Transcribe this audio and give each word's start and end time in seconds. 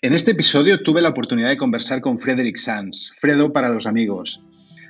En 0.00 0.12
este 0.12 0.30
episodio 0.30 0.80
tuve 0.80 1.02
la 1.02 1.08
oportunidad 1.08 1.48
de 1.48 1.56
conversar 1.56 2.00
con 2.00 2.20
Frederick 2.20 2.56
Sanz, 2.56 3.10
Fredo 3.16 3.52
para 3.52 3.68
los 3.68 3.84
amigos. 3.84 4.40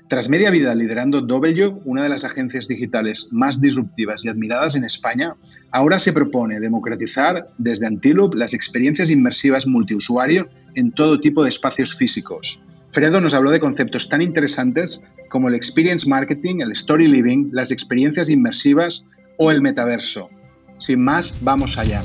Tras 0.07 0.29
media 0.29 0.51
vida 0.51 0.75
liderando 0.75 1.23
W, 1.23 1.81
una 1.87 2.03
de 2.03 2.11
las 2.11 2.25
agencias 2.25 2.69
digitales 2.69 3.27
más 3.31 3.59
disruptivas 3.59 4.23
y 4.23 4.29
admiradas 4.29 4.77
en 4.77 4.85
España, 4.85 5.35
ahora 5.71 5.99
se 5.99 6.13
propone 6.13 6.61
democratizar 6.61 7.49
desde 7.57 7.87
Antiloop 7.87 8.35
las 8.35 8.53
experiencias 8.53 9.09
inmersivas 9.09 9.67
multiusuario 9.67 10.51
en 10.75 10.93
todo 10.93 11.19
tipo 11.19 11.43
de 11.43 11.49
espacios 11.49 11.95
físicos. 11.95 12.61
Fredo 12.91 13.23
nos 13.23 13.33
habló 13.33 13.51
de 13.51 13.61
conceptos 13.61 14.11
tan 14.11 14.21
interesantes 14.21 15.03
como 15.31 15.49
el 15.49 15.55
experience 15.55 16.07
marketing, 16.07 16.61
el 16.61 16.73
story 16.73 17.09
living, 17.09 17.49
las 17.53 17.71
experiencias 17.71 18.29
inmersivas 18.29 19.07
o 19.39 19.51
el 19.51 19.63
metaverso. 19.63 20.29
Sin 20.77 21.03
más, 21.03 21.35
vamos 21.41 21.79
allá. 21.79 22.03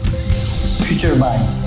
Future 0.87 1.15
Bytes 1.19 1.62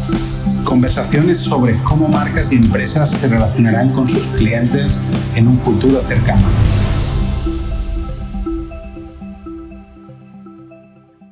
conversaciones 0.67 1.39
sobre 1.39 1.75
cómo 1.85 2.09
marcas 2.09 2.53
y 2.53 2.57
empresas 2.57 3.11
se 3.11 3.29
relacionarán 3.29 3.91
con 3.93 4.09
sus 4.09 4.27
clientes 4.37 5.01
en 5.37 5.47
un 5.47 5.57
futuro 5.57 6.01
cercano. 6.03 6.47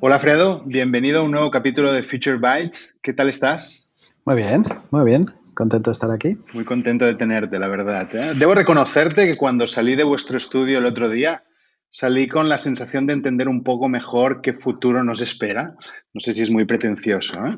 Hola 0.01 0.19
Fredo, 0.21 0.63
bienvenido 0.65 1.21
a 1.21 1.23
un 1.25 1.33
nuevo 1.33 1.51
capítulo 1.51 1.93
de 1.93 2.03
Future 2.03 2.37
Bytes. 2.37 2.97
¿Qué 3.03 3.13
tal 3.13 3.29
estás? 3.29 3.93
Muy 4.25 4.37
bien, 4.37 4.65
muy 4.91 5.05
bien. 5.05 5.27
Contento 5.55 5.91
de 5.91 5.93
estar 5.93 6.11
aquí. 6.11 6.37
Muy 6.53 6.65
contento 6.65 7.05
de 7.05 7.15
tenerte, 7.15 7.59
la 7.59 7.69
verdad. 7.69 8.09
¿eh? 8.15 8.35
Debo 8.37 8.55
reconocerte 8.55 9.27
que 9.27 9.37
cuando 9.37 9.67
salí 9.67 9.97
de 9.97 10.05
vuestro 10.05 10.39
estudio 10.39 10.79
el 10.79 10.87
otro 10.87 11.09
día, 11.09 11.43
salí 11.89 12.29
con 12.29 12.49
la 12.49 12.59
sensación 12.59 13.07
de 13.07 13.15
entender 13.15 13.49
un 13.49 13.65
poco 13.65 13.89
mejor 13.89 14.43
qué 14.43 14.53
futuro 14.53 15.03
nos 15.03 15.21
espera. 15.21 15.75
No 16.13 16.21
sé 16.21 16.33
si 16.33 16.43
es 16.43 16.51
muy 16.51 16.65
pretencioso. 16.65 17.33
¿eh? 17.47 17.57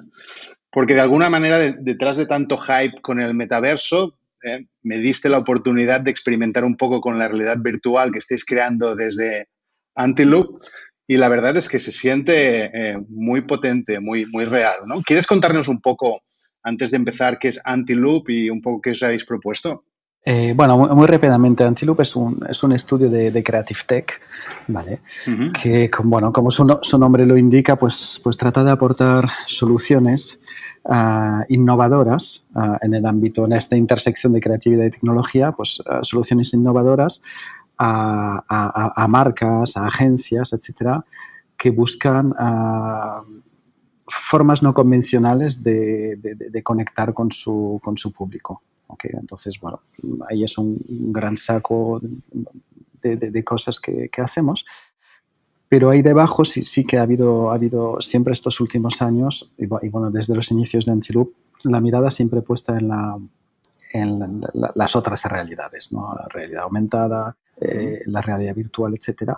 Porque 0.76 0.92
de 0.92 1.00
alguna 1.00 1.30
manera, 1.30 1.58
detrás 1.58 2.18
de 2.18 2.26
tanto 2.26 2.58
hype 2.58 3.00
con 3.00 3.18
el 3.18 3.32
metaverso, 3.32 4.18
eh, 4.42 4.66
me 4.82 4.98
diste 4.98 5.30
la 5.30 5.38
oportunidad 5.38 6.02
de 6.02 6.10
experimentar 6.10 6.66
un 6.66 6.76
poco 6.76 7.00
con 7.00 7.18
la 7.18 7.28
realidad 7.28 7.56
virtual 7.58 8.12
que 8.12 8.18
estáis 8.18 8.44
creando 8.44 8.94
desde 8.94 9.48
Antiloop 9.94 10.62
y 11.06 11.16
la 11.16 11.30
verdad 11.30 11.56
es 11.56 11.70
que 11.70 11.78
se 11.78 11.92
siente 11.92 12.64
eh, 12.74 12.98
muy 13.08 13.40
potente, 13.40 14.00
muy, 14.00 14.26
muy 14.26 14.44
real. 14.44 14.80
¿no? 14.86 15.00
¿Quieres 15.00 15.26
contarnos 15.26 15.66
un 15.68 15.80
poco, 15.80 16.20
antes 16.62 16.90
de 16.90 16.98
empezar, 16.98 17.38
qué 17.38 17.48
es 17.48 17.60
Antiloop 17.64 18.28
y 18.28 18.50
un 18.50 18.60
poco 18.60 18.82
qué 18.82 18.90
os 18.90 19.02
habéis 19.02 19.24
propuesto? 19.24 19.86
Eh, 20.28 20.54
bueno, 20.56 20.76
muy, 20.76 21.06
rápidamente, 21.06 21.62
Antiloop 21.62 22.00
es 22.00 22.16
un, 22.16 22.44
es 22.48 22.60
un 22.64 22.72
estudio 22.72 23.08
de, 23.08 23.42
Creative 23.44 23.80
Tech, 23.86 24.20
¿vale? 24.66 25.00
Que, 25.62 25.88
bueno, 26.02 26.32
como 26.32 26.50
su, 26.50 26.78
su, 26.82 26.98
nombre 26.98 27.24
lo 27.24 27.36
indica, 27.36 27.76
pues, 27.76 28.20
pues 28.24 28.36
trata 28.36 28.64
de 28.64 28.72
aportar 28.72 29.30
soluciones 29.46 30.40
Ah, 30.88 31.44
innovadoras 31.48 32.46
ah, 32.54 32.78
en 32.80 32.94
el 32.94 33.06
ámbito, 33.06 33.44
en 33.44 33.54
esta 33.54 33.76
intersección 33.76 34.32
de 34.32 34.40
creatividad 34.40 34.84
y 34.84 34.90
tecnología, 34.90 35.50
pues 35.50 35.82
ah, 35.84 35.98
soluciones 36.02 36.54
innovadoras 36.54 37.22
a, 37.76 39.06
marcas, 39.08 39.76
a 39.76 39.88
agencias, 39.88 40.52
etcétera, 40.52 41.04
que 41.56 41.70
buscan 41.70 42.32
formas 44.06 44.62
no 44.62 44.72
convencionales 44.72 45.62
de, 45.62 46.62
conectar 46.62 47.12
con 47.12 47.32
su, 47.32 47.80
con 47.82 47.98
su 47.98 48.12
público. 48.12 48.62
Okay, 48.88 49.10
entonces, 49.14 49.58
bueno, 49.60 49.80
ahí 50.28 50.44
es 50.44 50.56
un 50.58 50.78
gran 51.12 51.36
saco 51.36 52.00
de, 53.02 53.44
cosas 53.44 53.80
que, 53.80 54.08
que 54.08 54.20
hacemos. 54.20 54.64
Pero 55.68 55.90
ahí 55.90 56.02
debajo 56.02 56.44
sí, 56.44 56.62
sí 56.62 56.84
que 56.84 56.98
ha 56.98 57.02
habido, 57.02 57.50
ha 57.50 57.54
habido 57.54 58.00
siempre 58.00 58.32
estos 58.32 58.60
últimos 58.60 59.02
años, 59.02 59.52
y, 59.58 59.66
bueno, 59.66 60.10
desde 60.10 60.34
los 60.34 60.50
inicios 60.50 60.84
de 60.84 60.92
Antiloop, 60.92 61.32
la 61.64 61.80
mirada 61.80 62.10
siempre 62.10 62.42
puesta 62.42 62.78
en, 62.78 62.88
la, 62.88 63.18
en 63.92 64.42
las 64.52 64.94
otras 64.94 65.24
realidades, 65.24 65.92
¿no? 65.92 66.14
la 66.14 66.28
realidad 66.28 66.62
aumentada, 66.64 67.36
eh, 67.60 68.02
la 68.06 68.20
realidad 68.20 68.54
virtual, 68.54 68.94
etc. 68.94 69.32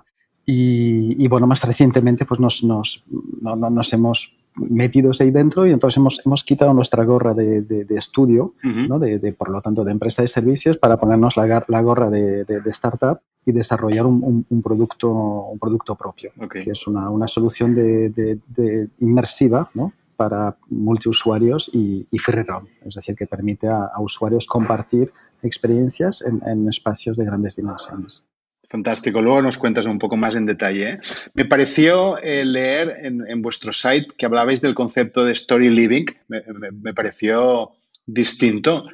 Y, 0.45 1.25
y, 1.25 1.29
bueno, 1.29 1.47
más 1.47 1.63
recientemente 1.65 2.27
pues 2.27 2.41
nos, 2.41 2.63
nos, 2.63 3.05
nos 3.41 3.93
hemos 3.93 4.38
metidos 4.59 5.21
ahí 5.21 5.31
dentro 5.31 5.67
y 5.67 5.73
entonces 5.73 5.97
hemos, 5.99 6.21
hemos 6.25 6.45
quitado 6.45 6.73
nuestra 6.75 7.05
gorra 7.05 7.35
de, 7.35 7.63
de, 7.63 7.97
estudio, 7.97 8.55
¿no? 8.63 8.99
de, 8.99 9.33
por 9.33 9.51
lo 9.51 9.61
tanto 9.61 9.85
de 9.85 9.93
empresa 9.93 10.23
de 10.23 10.29
servicios, 10.29 10.79
para 10.79 10.97
ponernos 10.97 11.37
la, 11.37 11.65
la 11.67 11.83
gorra 11.83 12.11
de, 12.11 12.45
startup 12.67 13.21
y 13.45 13.53
desarrollar 13.53 14.07
un, 14.07 14.47
un, 14.49 14.63
producto, 14.63 15.11
un 15.11 15.59
producto 15.59 15.95
propio, 15.95 16.33
que 16.51 16.71
es 16.71 16.87
una, 16.87 17.09
una 17.11 17.27
solución 17.27 17.75
de, 17.75 18.89
inmersiva 19.01 19.71
¿no? 19.75 19.93
para 20.17 20.57
multiusuarios 20.69 21.71
y, 21.73 22.07
y 22.11 22.19
free 22.19 22.43
roam, 22.43 22.67
es 22.85 22.95
decir, 22.95 23.15
que 23.15 23.27
permite 23.27 23.69
a, 23.69 23.85
a 23.85 24.01
usuarios 24.01 24.47
compartir 24.47 25.13
experiencias 25.43 26.23
en, 26.23 26.43
en 26.47 26.69
espacios 26.69 27.17
de 27.17 27.25
grandes 27.25 27.57
dimensiones. 27.57 28.27
Fantástico. 28.71 29.23
Luego 29.23 29.41
nos 29.41 29.57
cuentas 29.57 29.87
un 29.87 29.99
poco 29.99 30.17
más 30.17 30.35
en 30.35 30.45
detalle. 30.45 30.91
¿eh? 30.91 31.01
Me 31.33 31.47
pareció 31.47 32.19
eh, 32.19 32.45
leer 32.45 32.99
en, 33.03 33.41
vuestro 33.41 33.73
site 33.73 34.09
que 34.17 34.27
hablabais 34.27 34.61
del 34.61 34.75
concepto 34.75 35.25
de 35.25 35.33
story 35.33 35.71
living. 35.71 36.05
Me, 36.29 36.93
pareció 36.93 37.73
distinto. 38.05 38.85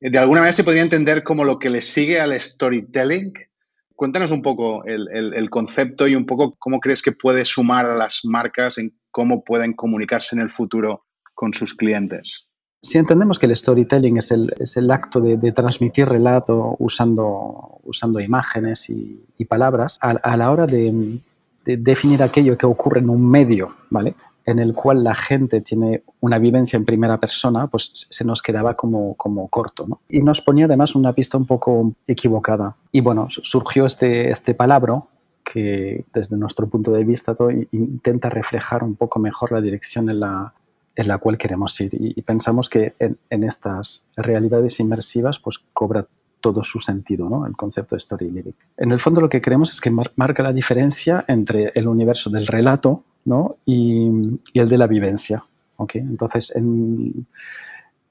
De 0.00 0.18
alguna 0.18 0.40
manera 0.40 0.52
se 0.52 0.62
podría 0.62 0.82
entender 0.82 1.24
como 1.24 1.44
lo 1.44 1.58
que 1.58 1.68
le 1.68 1.80
sigue 1.80 2.20
al 2.20 2.40
storytelling. 2.40 3.32
Cuéntanos 3.96 4.30
un 4.30 4.42
poco 4.42 4.84
el, 4.84 5.50
concepto 5.50 6.06
y 6.06 6.14
un 6.14 6.26
poco 6.26 6.54
cómo 6.58 6.78
crees 6.78 7.02
que 7.02 7.12
puede 7.12 7.44
sumar 7.44 7.86
a 7.86 7.96
las 7.96 8.20
marcas 8.24 8.78
en 8.78 8.96
cómo 9.10 9.42
pueden 9.42 9.72
comunicarse 9.72 10.36
en 10.36 10.42
el 10.42 10.50
futuro 10.50 11.06
con 11.34 11.52
sus 11.52 11.74
clientes. 11.74 12.43
Si 12.84 12.98
entendemos 12.98 13.38
que 13.38 13.46
el 13.46 13.56
storytelling 13.56 14.18
es 14.18 14.30
el, 14.30 14.52
es 14.58 14.76
el 14.76 14.90
acto 14.90 15.18
de, 15.18 15.52
transmitir 15.52 16.06
relato 16.06 16.76
usando, 16.78 17.80
usando 17.82 18.20
imágenes 18.20 18.90
y, 18.90 19.24
palabras, 19.48 19.98
a, 20.02 20.36
la 20.36 20.50
hora 20.50 20.66
de, 20.66 21.18
definir 21.64 22.22
aquello 22.22 22.58
que 22.58 22.66
ocurre 22.66 23.00
en 23.00 23.08
un 23.08 23.26
medio, 23.26 23.74
¿vale? 23.88 24.14
en 24.44 24.58
el 24.58 24.74
cual 24.74 25.02
la 25.02 25.14
gente 25.14 25.62
tiene 25.62 26.02
una 26.20 26.38
vivencia 26.38 26.76
en 26.76 26.84
primera 26.84 27.18
persona, 27.18 27.68
pues 27.68 27.90
se 28.10 28.22
nos 28.22 28.42
quedaba 28.42 28.74
como, 28.74 29.14
como 29.14 29.48
corto. 29.48 29.86
¿no? 29.88 30.00
Y 30.10 30.20
nos 30.20 30.42
ponía 30.42 30.66
además 30.66 30.94
una 30.94 31.14
pista 31.14 31.38
un 31.38 31.46
poco 31.46 31.94
equivocada. 32.06 32.74
Y 32.92 33.00
bueno, 33.00 33.28
surgió 33.30 33.86
este, 33.86 34.30
este 34.30 34.52
palabra 34.52 35.02
que 35.42 36.04
desde 36.12 36.36
nuestro 36.36 36.68
punto 36.68 36.90
de 36.90 37.04
vista 37.04 37.34
todo 37.34 37.50
intenta 37.50 38.28
reflejar 38.28 38.84
un 38.84 38.94
poco 38.94 39.18
mejor 39.20 39.52
la 39.52 39.62
dirección 39.62 40.10
en 40.10 40.20
la, 40.20 40.52
en 40.96 41.08
la 41.08 41.18
cual 41.18 41.38
queremos 41.38 41.80
ir. 41.80 41.90
Y, 41.92 42.20
pensamos 42.22 42.68
que 42.68 42.94
en, 42.98 43.44
estas 43.44 44.06
realidades 44.16 44.78
inmersivas 44.80 45.38
pues 45.38 45.58
cobra 45.72 46.06
todo 46.40 46.62
su 46.62 46.78
sentido, 46.78 47.28
¿no? 47.28 47.46
el 47.46 47.56
concepto 47.56 47.94
de 47.94 47.98
story 47.98 48.30
living. 48.30 48.52
En 48.76 48.92
el 48.92 49.00
fondo 49.00 49.20
lo 49.20 49.28
que 49.28 49.40
queremos 49.40 49.70
es 49.70 49.80
que 49.80 49.90
marca 49.90 50.42
la 50.42 50.52
diferencia 50.52 51.24
entre 51.26 51.72
el 51.74 51.88
universo 51.88 52.30
del 52.30 52.46
relato 52.46 53.02
¿no? 53.24 53.56
y, 53.64 54.38
el 54.54 54.68
de 54.68 54.78
la 54.78 54.86
vivencia. 54.86 55.42
¿okay? 55.76 56.02
Entonces, 56.02 56.54
en, 56.54 57.26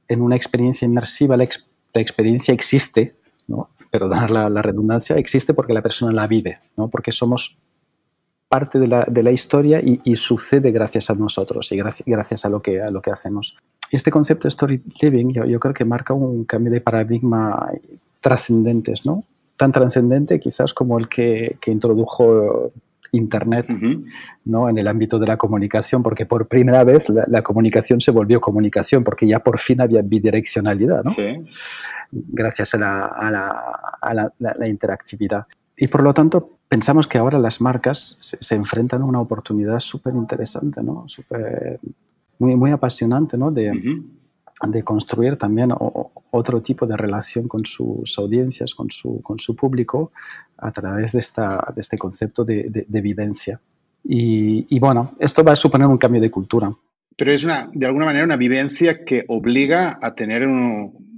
en, 0.08 0.22
una 0.22 0.36
experiencia 0.36 0.86
inmersiva 0.86 1.38
la, 1.38 1.48
experiencia 1.94 2.54
existe, 2.54 3.16
¿no? 3.48 3.70
pero 3.92 4.10
dar 4.10 4.32
la, 4.32 4.50
la, 4.50 4.62
redundancia, 4.62 5.16
existe 5.18 5.54
porque 5.54 5.74
la 5.74 5.84
persona 5.84 6.12
la 6.12 6.28
vive, 6.28 6.60
¿no? 6.76 6.90
porque 6.90 7.12
somos 7.12 7.58
parte 8.54 8.78
de 8.78 8.86
la, 8.86 9.04
de 9.10 9.24
la 9.24 9.32
historia 9.32 9.82
y, 9.84 10.14
sucede 10.14 10.70
gracias 10.70 11.10
a 11.10 11.16
nosotros 11.16 11.72
y 11.72 11.76
gracias, 11.76 12.06
gracias 12.06 12.46
a, 12.46 12.50
lo 12.50 12.62
que, 12.62 12.80
a 12.80 12.92
lo 12.92 13.02
que 13.02 13.10
hacemos. 13.10 13.58
Este 13.90 14.12
concepto 14.12 14.44
de 14.44 14.50
story 14.50 14.80
living 15.02 15.30
yo, 15.34 15.44
yo 15.46 15.60
creo 15.60 15.74
que 15.74 15.86
marca 15.86 16.14
un 16.14 16.46
cambio 16.46 16.72
de 16.72 16.80
paradigma 16.80 17.72
trascendentes, 18.22 19.08
¿no? 19.08 19.24
Tan 19.58 19.72
trascendente 19.72 20.40
quizás 20.40 20.72
como 20.72 21.00
el 21.00 21.10
que, 21.10 21.58
que 21.60 21.72
introdujo 21.72 22.70
Internet 23.12 23.66
¿no? 24.46 24.70
en 24.70 24.78
el 24.78 24.88
ámbito 24.88 25.18
de 25.18 25.26
la 25.26 25.38
comunicación, 25.38 26.04
porque 26.04 26.28
por 26.28 26.48
primera 26.48 26.84
vez 26.84 27.10
la, 27.10 27.42
comunicación 27.42 28.02
se 28.02 28.12
volvió 28.12 28.40
comunicación, 28.40 29.04
porque 29.04 29.26
ya 29.26 29.40
por 29.40 29.60
fin 29.60 29.82
había 29.82 30.04
bidireccionalidad, 30.04 31.04
¿no? 31.04 31.12
Sí. 31.14 31.44
gracias 32.12 32.76
a 32.76 32.78
la, 32.78 33.06
a 33.08 33.32
la, 33.32 33.50
a 34.00 34.14
la, 34.14 34.34
la 34.38 34.68
interactividad. 34.68 35.48
Y 35.78 35.88
por 35.88 36.04
lo 36.04 36.14
tanto, 36.14 36.60
pensamos 36.68 37.08
que 37.08 37.18
ahora 37.18 37.40
las 37.40 37.62
marcas 37.62 38.18
se, 38.20 38.56
enfrentan 38.56 39.02
a 39.02 39.06
una 39.06 39.20
oportunidad 39.20 39.80
súper 39.80 40.14
interesante, 40.16 40.84
¿no? 40.84 41.06
Super, 41.08 41.80
muy, 42.40 42.56
muy 42.56 42.72
apasionante, 42.72 43.38
¿no? 43.38 43.52
De, 43.52 43.72
de 44.68 44.84
construir 44.84 45.38
también 45.38 45.74
otro 46.32 46.62
tipo 46.62 46.86
de 46.86 46.96
relación 46.96 47.48
con 47.48 47.66
sus 47.66 48.18
audiencias, 48.18 48.74
con 48.76 48.90
su, 48.92 49.22
con 49.22 49.40
su 49.40 49.56
público, 49.56 50.12
a 50.58 50.72
través 50.72 51.12
de, 51.12 51.20
esta, 51.20 51.74
de 51.76 51.82
este 51.82 51.98
concepto 51.98 52.46
de, 52.46 52.86
de, 52.88 53.02
vivencia. 53.02 53.60
Y, 54.04 54.66
y, 54.70 54.80
bueno, 54.80 55.16
esto 55.20 55.44
va 55.44 55.54
a 55.54 55.56
suponer 55.56 55.88
un 55.88 55.98
cambio 55.98 56.22
de 56.22 56.32
cultura. 56.32 56.74
Pero 57.16 57.32
es 57.32 57.44
una, 57.44 57.70
de 57.74 57.86
alguna 57.86 58.06
manera 58.06 58.26
una 58.26 58.38
vivencia 58.38 59.04
que 59.04 59.26
obliga 59.28 59.98
a 60.02 60.16
tener 60.16 60.48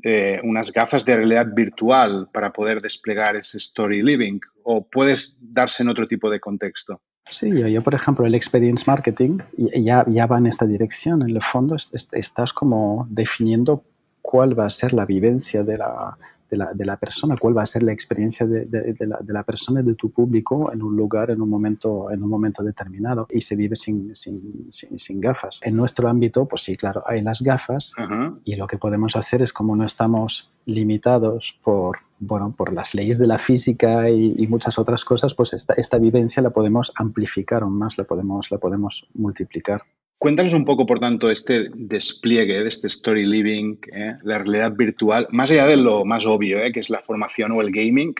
eh, 0.07 0.39
unas 0.43 0.71
gafas 0.71 1.03
de 1.03 1.15
realidad 1.15 1.47
virtual 1.51 2.29
para 2.31 2.53
poder 2.53 2.79
desplegar 2.79 3.35
ese 3.35 3.57
story 3.57 4.03
living 4.03 4.39
o 4.61 4.85
puedes 4.85 5.35
darse 5.41 5.81
en 5.81 5.89
otro 5.89 6.07
tipo 6.07 6.29
de 6.29 6.39
contexto? 6.39 7.01
Sí, 7.31 7.49
yo, 7.49 7.81
por 7.81 7.95
ejemplo, 7.95 8.23
el 8.27 8.35
experience 8.35 8.83
marketing 8.85 9.39
ya, 9.57 10.05
ya 10.07 10.27
va 10.27 10.37
en 10.37 10.45
esta 10.45 10.67
dirección. 10.67 11.23
En 11.23 11.31
el 11.31 11.41
fondo 11.41 11.75
estás 11.75 12.53
como 12.53 13.07
definiendo 13.09 13.83
cuál 14.21 14.57
va 14.57 14.67
a 14.67 14.69
ser 14.69 14.93
la 14.93 15.05
vivencia 15.05 15.63
de 15.63 15.79
la, 15.79 16.15
de 16.49 16.85
la, 16.85 16.97
persona, 16.97 17.35
cuál 17.39 17.57
va 17.57 17.63
a 17.63 17.65
ser 17.65 17.83
la 17.83 17.91
experiencia 17.91 18.45
de, 18.45 18.67
la, 19.27 19.43
persona 19.43 19.81
y 19.81 19.83
de 19.83 19.95
tu 19.95 20.11
público 20.11 20.71
en 20.71 20.81
un 20.81 20.95
lugar, 20.95 21.31
en 21.31 21.41
un 21.41 21.49
momento, 21.49 22.11
en 22.11 22.23
un 22.23 22.29
momento 22.29 22.63
determinado 22.63 23.27
y 23.29 23.41
se 23.41 23.55
vive 23.55 23.75
sin, 23.75 24.13
sin, 24.15 25.21
gafas. 25.21 25.59
En 25.63 25.75
nuestro 25.75 26.07
ámbito, 26.07 26.45
pues 26.45 26.63
sí, 26.63 26.77
claro, 26.77 27.03
hay 27.05 27.21
las 27.21 27.41
gafas 27.41 27.93
y 28.43 28.55
lo 28.55 28.67
que 28.67 28.77
podemos 28.77 29.15
hacer 29.15 29.41
es 29.41 29.51
como 29.51 29.75
no 29.75 29.85
estamos 29.85 30.51
limitados 30.65 31.59
por, 31.63 31.97
bueno, 32.19 32.53
por 32.55 32.73
las 32.73 32.93
leyes 32.93 33.19
de 33.19 33.27
la 33.27 33.37
física 33.37 34.09
y, 34.09 34.45
muchas 34.47 34.77
otras 34.77 35.03
cosas, 35.03 35.33
pues 35.33 35.53
esta, 35.53 35.73
esta, 35.73 35.97
vivencia 35.97 36.41
la 36.41 36.51
podemos 36.51 36.91
amplificar 36.95 37.63
aún 37.63 37.77
más, 37.77 37.97
la 37.97 38.03
podemos, 38.03 38.51
la 38.51 38.57
podemos 38.59 39.09
multiplicar. 39.13 39.81
Cuéntanos 40.25 40.53
un 40.53 40.65
poco, 40.65 40.87
por 40.87 40.99
tanto, 40.99 41.29
este 41.29 41.69
despliegue 41.75 42.59
de 42.59 42.67
este 42.67 42.87
story 42.87 43.27
living, 43.27 43.77
¿eh? 43.93 44.17
la 44.23 44.39
realidad 44.39 44.71
virtual, 44.71 45.27
más 45.31 45.51
allá 45.51 45.67
de 45.67 45.77
lo 45.77 46.03
más 46.03 46.25
obvio, 46.25 46.57
¿eh? 46.63 46.71
que 46.71 46.79
es 46.79 46.89
la 46.89 46.99
formación 46.99 47.51
o 47.51 47.61
el 47.61 47.71
gaming, 47.71 48.15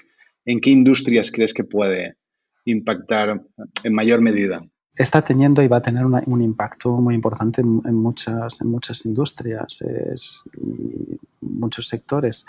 ¿en 0.46 0.62
qué 0.62 0.70
industrias 0.70 1.32
crees 1.32 1.52
que 1.52 1.64
puede 1.64 2.16
impactar 2.66 3.42
en 3.84 3.94
mayor 3.96 4.22
medida? 4.22 4.64
Está 4.96 5.24
teniendo 5.24 5.64
y 5.64 5.68
va 5.68 5.78
a 5.78 5.82
tener 5.82 6.06
un 6.06 6.42
impacto 6.44 6.92
muy 6.92 7.16
importante 7.16 7.62
en, 7.62 7.96
muchas, 7.96 8.62
en 8.62 8.70
muchas 8.70 9.04
industrias 9.08 9.84
y 10.62 11.18
muchos 11.42 11.88
sectores. 11.88 12.46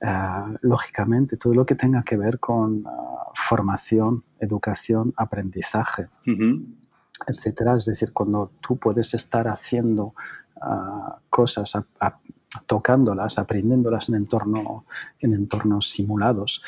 Ah, 0.00 0.54
lógicamente, 0.62 1.36
todo 1.36 1.52
lo 1.52 1.66
que 1.66 1.74
tenga 1.74 2.02
que 2.02 2.16
ver 2.16 2.38
con 2.38 2.82
ah, 2.86 3.30
formación, 3.34 4.24
educación, 4.40 5.12
aprendizaje 5.18 6.06
etcétera. 7.26 7.76
Es 7.76 7.86
decir, 7.86 8.12
cuando 8.12 8.50
tú 8.60 8.76
puedes 8.76 9.14
estar 9.14 9.48
haciendo 9.48 10.14
ah, 10.60 11.18
cosas, 11.30 11.72
tocándolas, 12.66 13.38
aprendiéndolas 13.38 14.08
en, 14.08 14.16
entorno, 14.16 14.84
en 15.20 15.34
entornos 15.34 15.90
simulados, 15.90 16.62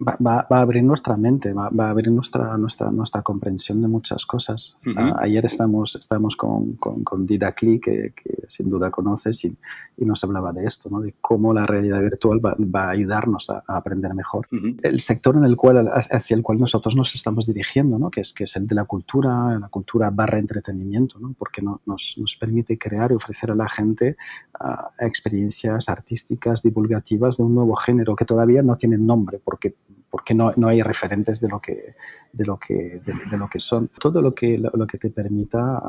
va, 0.00 0.46
a 0.48 0.60
abrir 0.60 0.82
nuestra 0.82 1.16
mente, 1.16 1.52
va, 1.52 1.68
a 1.68 1.90
abrir 1.90 2.10
nuestra, 2.10 2.56
nuestra, 2.58 2.90
nuestra 2.90 3.22
comprensión 3.22 3.80
de 3.80 3.88
muchas 3.88 4.26
cosas. 4.26 4.78
Ah, 4.96 5.16
ayer 5.20 5.44
estamos, 5.46 5.96
estamos 5.96 6.36
con, 6.36 6.74
con, 6.74 7.02
con 7.02 7.26
Dida 7.26 7.52
Klee, 7.52 7.80
que, 7.80 8.12
sin 8.46 8.68
duda 8.68 8.90
conoces, 8.90 9.44
y, 9.44 9.56
y, 9.96 10.04
nos 10.04 10.22
hablaba 10.24 10.52
de 10.52 10.66
esto, 10.66 10.90
¿no? 10.90 11.00
de 11.00 11.14
cómo 11.20 11.52
la 11.52 11.64
realidad 11.64 12.00
virtual 12.00 12.44
va, 12.44 12.56
va 12.58 12.88
a 12.88 12.90
ayudarnos 12.90 13.50
a, 13.50 13.64
aprender 13.66 14.14
mejor. 14.14 14.48
El 14.82 15.00
sector 15.00 15.36
en 15.36 15.44
el 15.44 15.56
cual, 15.56 15.88
hacia 15.88 16.36
el 16.36 16.42
cual 16.42 16.58
nosotros 16.58 16.94
nos 16.96 17.14
estamos 17.14 17.46
dirigiendo, 17.46 17.98
¿no? 17.98 18.10
que, 18.10 18.20
es, 18.20 18.32
que 18.32 18.44
es 18.44 18.56
el 18.56 18.66
de 18.66 18.74
la 18.74 18.84
cultura, 18.84 19.58
la 19.58 19.68
cultura 19.68 20.10
barra 20.10 20.38
entretenimiento, 20.38 21.18
¿no? 21.18 21.34
porque 21.38 21.62
no, 21.62 21.80
nos, 21.86 22.16
nos, 22.18 22.36
permite 22.36 22.76
crear 22.76 23.12
y 23.12 23.14
ofrecer 23.14 23.50
a 23.50 23.54
la 23.54 23.68
gente 23.68 24.16
ah, 24.60 24.90
experiencias 24.98 25.88
artísticas, 25.88 26.62
divulgativas 26.62 27.38
de 27.38 27.44
un 27.44 27.54
nuevo 27.54 27.74
género 27.76 28.14
que 28.14 28.24
todavía 28.24 28.62
no 28.62 28.76
tienen 28.76 29.06
nombre, 29.06 29.40
porque 29.42 29.74
porque 30.10 30.34
no, 30.34 30.52
no, 30.56 30.68
hay 30.68 30.82
referentes 30.82 31.40
de 31.40 31.48
lo 31.48 31.60
que, 31.60 31.94
de 32.32 32.44
lo 32.44 32.58
que, 32.58 33.00
de, 33.04 33.36
lo 33.36 33.48
que 33.48 33.60
son. 33.60 33.88
Todo 34.00 34.22
lo 34.22 34.34
que, 34.34 34.58
lo, 34.58 34.86
que 34.86 34.98
te 34.98 35.10
permita 35.10 35.82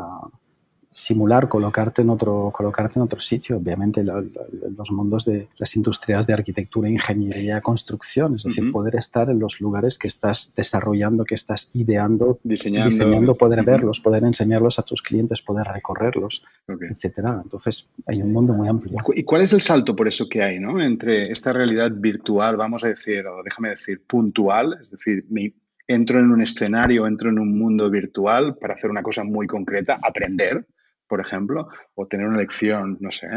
simular, 0.90 1.48
colocarte 1.48 2.02
en 2.02 2.10
otro, 2.10 2.52
colocarte 2.54 3.00
en 3.00 3.04
otro 3.04 3.20
sitio. 3.20 3.58
Obviamente 3.58 4.04
los 4.04 4.92
mundos 4.92 5.26
de 5.26 5.50
las 5.58 5.76
industrias 5.76 6.26
de 6.28 6.34
arquitectura, 6.34 6.90
ingeniería, 6.90 7.60
construcción, 7.60 8.36
es 8.36 8.44
decir, 8.44 8.72
poder 8.72 8.96
estar 8.96 9.30
en 9.30 9.40
los 9.40 9.60
lugares 9.60 9.98
que 9.98 10.08
estás 10.08 10.54
desarrollando, 10.56 11.24
que 11.24 11.36
estás 11.36 11.70
ideando, 11.74 12.40
diseñando, 12.44 13.36
poder 13.36 13.64
verlos, 13.64 14.00
poder 14.00 14.24
enseñarlos 14.24 14.80
a 14.80 14.84
tus 14.84 15.02
clientes, 15.02 15.42
poder 15.42 15.68
recorrerlos, 15.68 16.44
etcétera. 16.68 17.42
Entonces 17.44 17.90
hay 18.06 18.22
un 18.22 18.32
mundo 18.32 18.54
muy 18.54 18.68
amplio. 18.68 18.98
¿Y 19.14 19.24
cuál 19.24 19.42
es 19.42 19.54
el 19.54 19.62
salto 19.62 19.96
por 19.96 20.08
eso 20.08 20.28
que 20.30 20.44
hay, 20.44 20.60
¿no? 20.60 20.82
Entre 20.82 21.32
esta 21.32 21.54
realidad 21.54 21.92
virtual, 21.92 22.58
vamos 22.58 22.84
a 22.84 22.90
decir, 22.90 23.26
o 23.28 23.44
déjame 23.44 23.70
decir, 23.70 24.02
puntual, 24.08 24.78
es 24.82 24.90
decir, 24.90 25.26
mi, 25.30 25.54
entro 25.88 26.20
en 26.20 26.32
un 26.32 26.42
escenario, 26.42 27.08
entro 27.08 27.30
en 27.30 27.40
un 27.40 27.58
mundo 27.58 27.90
virtual 27.90 28.58
para 28.58 28.76
hacer 28.76 28.90
una 28.90 29.02
cosa 29.02 29.24
muy 29.24 29.48
concreta, 29.48 30.00
aprender, 30.02 30.66
por 31.08 31.22
ejemplo, 31.22 31.70
o 31.96 32.08
tener 32.08 32.28
una 32.28 32.38
lección, 32.38 32.98
no 33.00 33.12
sé, 33.12 33.28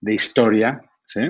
de 0.00 0.14
historia, 0.14 0.80
¿sí? 1.06 1.20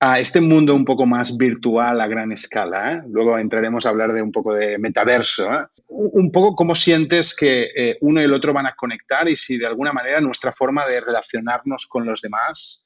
A 0.00 0.18
este 0.18 0.40
mundo 0.40 0.74
un 0.74 0.84
poco 0.84 1.06
más 1.06 1.36
virtual 1.36 2.00
a 2.00 2.08
gran 2.08 2.32
escala. 2.32 2.92
¿eh? 2.92 3.02
Luego 3.08 3.38
entraremos 3.38 3.86
a 3.86 3.90
hablar 3.90 4.12
de 4.12 4.20
un 4.20 4.32
poco 4.32 4.52
de 4.52 4.76
metaverso. 4.76 5.44
¿eh? 5.44 5.64
Un 5.86 6.32
poco 6.32 6.56
cómo 6.56 6.74
sientes 6.74 7.36
que 7.36 7.68
eh, 7.76 7.98
uno 8.00 8.20
y 8.20 8.24
el 8.24 8.32
otro 8.32 8.52
van 8.52 8.66
a 8.66 8.74
conectar 8.74 9.28
y 9.28 9.36
si 9.36 9.58
de 9.58 9.66
alguna 9.66 9.92
manera 9.92 10.20
nuestra 10.20 10.52
forma 10.52 10.86
de 10.88 11.00
relacionarnos 11.00 11.86
con 11.86 12.04
los 12.04 12.20
demás 12.20 12.84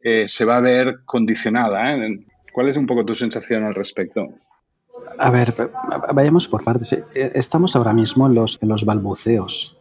se 0.00 0.44
va 0.44 0.56
a 0.56 0.60
ver 0.60 1.00
condicionada. 1.04 1.96
¿Cuál 2.52 2.68
es 2.68 2.76
un 2.76 2.86
poco 2.86 3.04
tu 3.04 3.16
sensación 3.16 3.64
al 3.64 3.74
respecto? 3.74 4.28
A 5.18 5.30
ver, 5.30 5.52
vayamos 6.14 6.46
por 6.46 6.62
partes. 6.62 7.04
Estamos 7.14 7.74
ahora 7.74 7.92
mismo 7.92 8.28
en 8.28 8.34
los, 8.34 8.58
en 8.62 8.68
los 8.68 8.84
balbuceos 8.84 9.77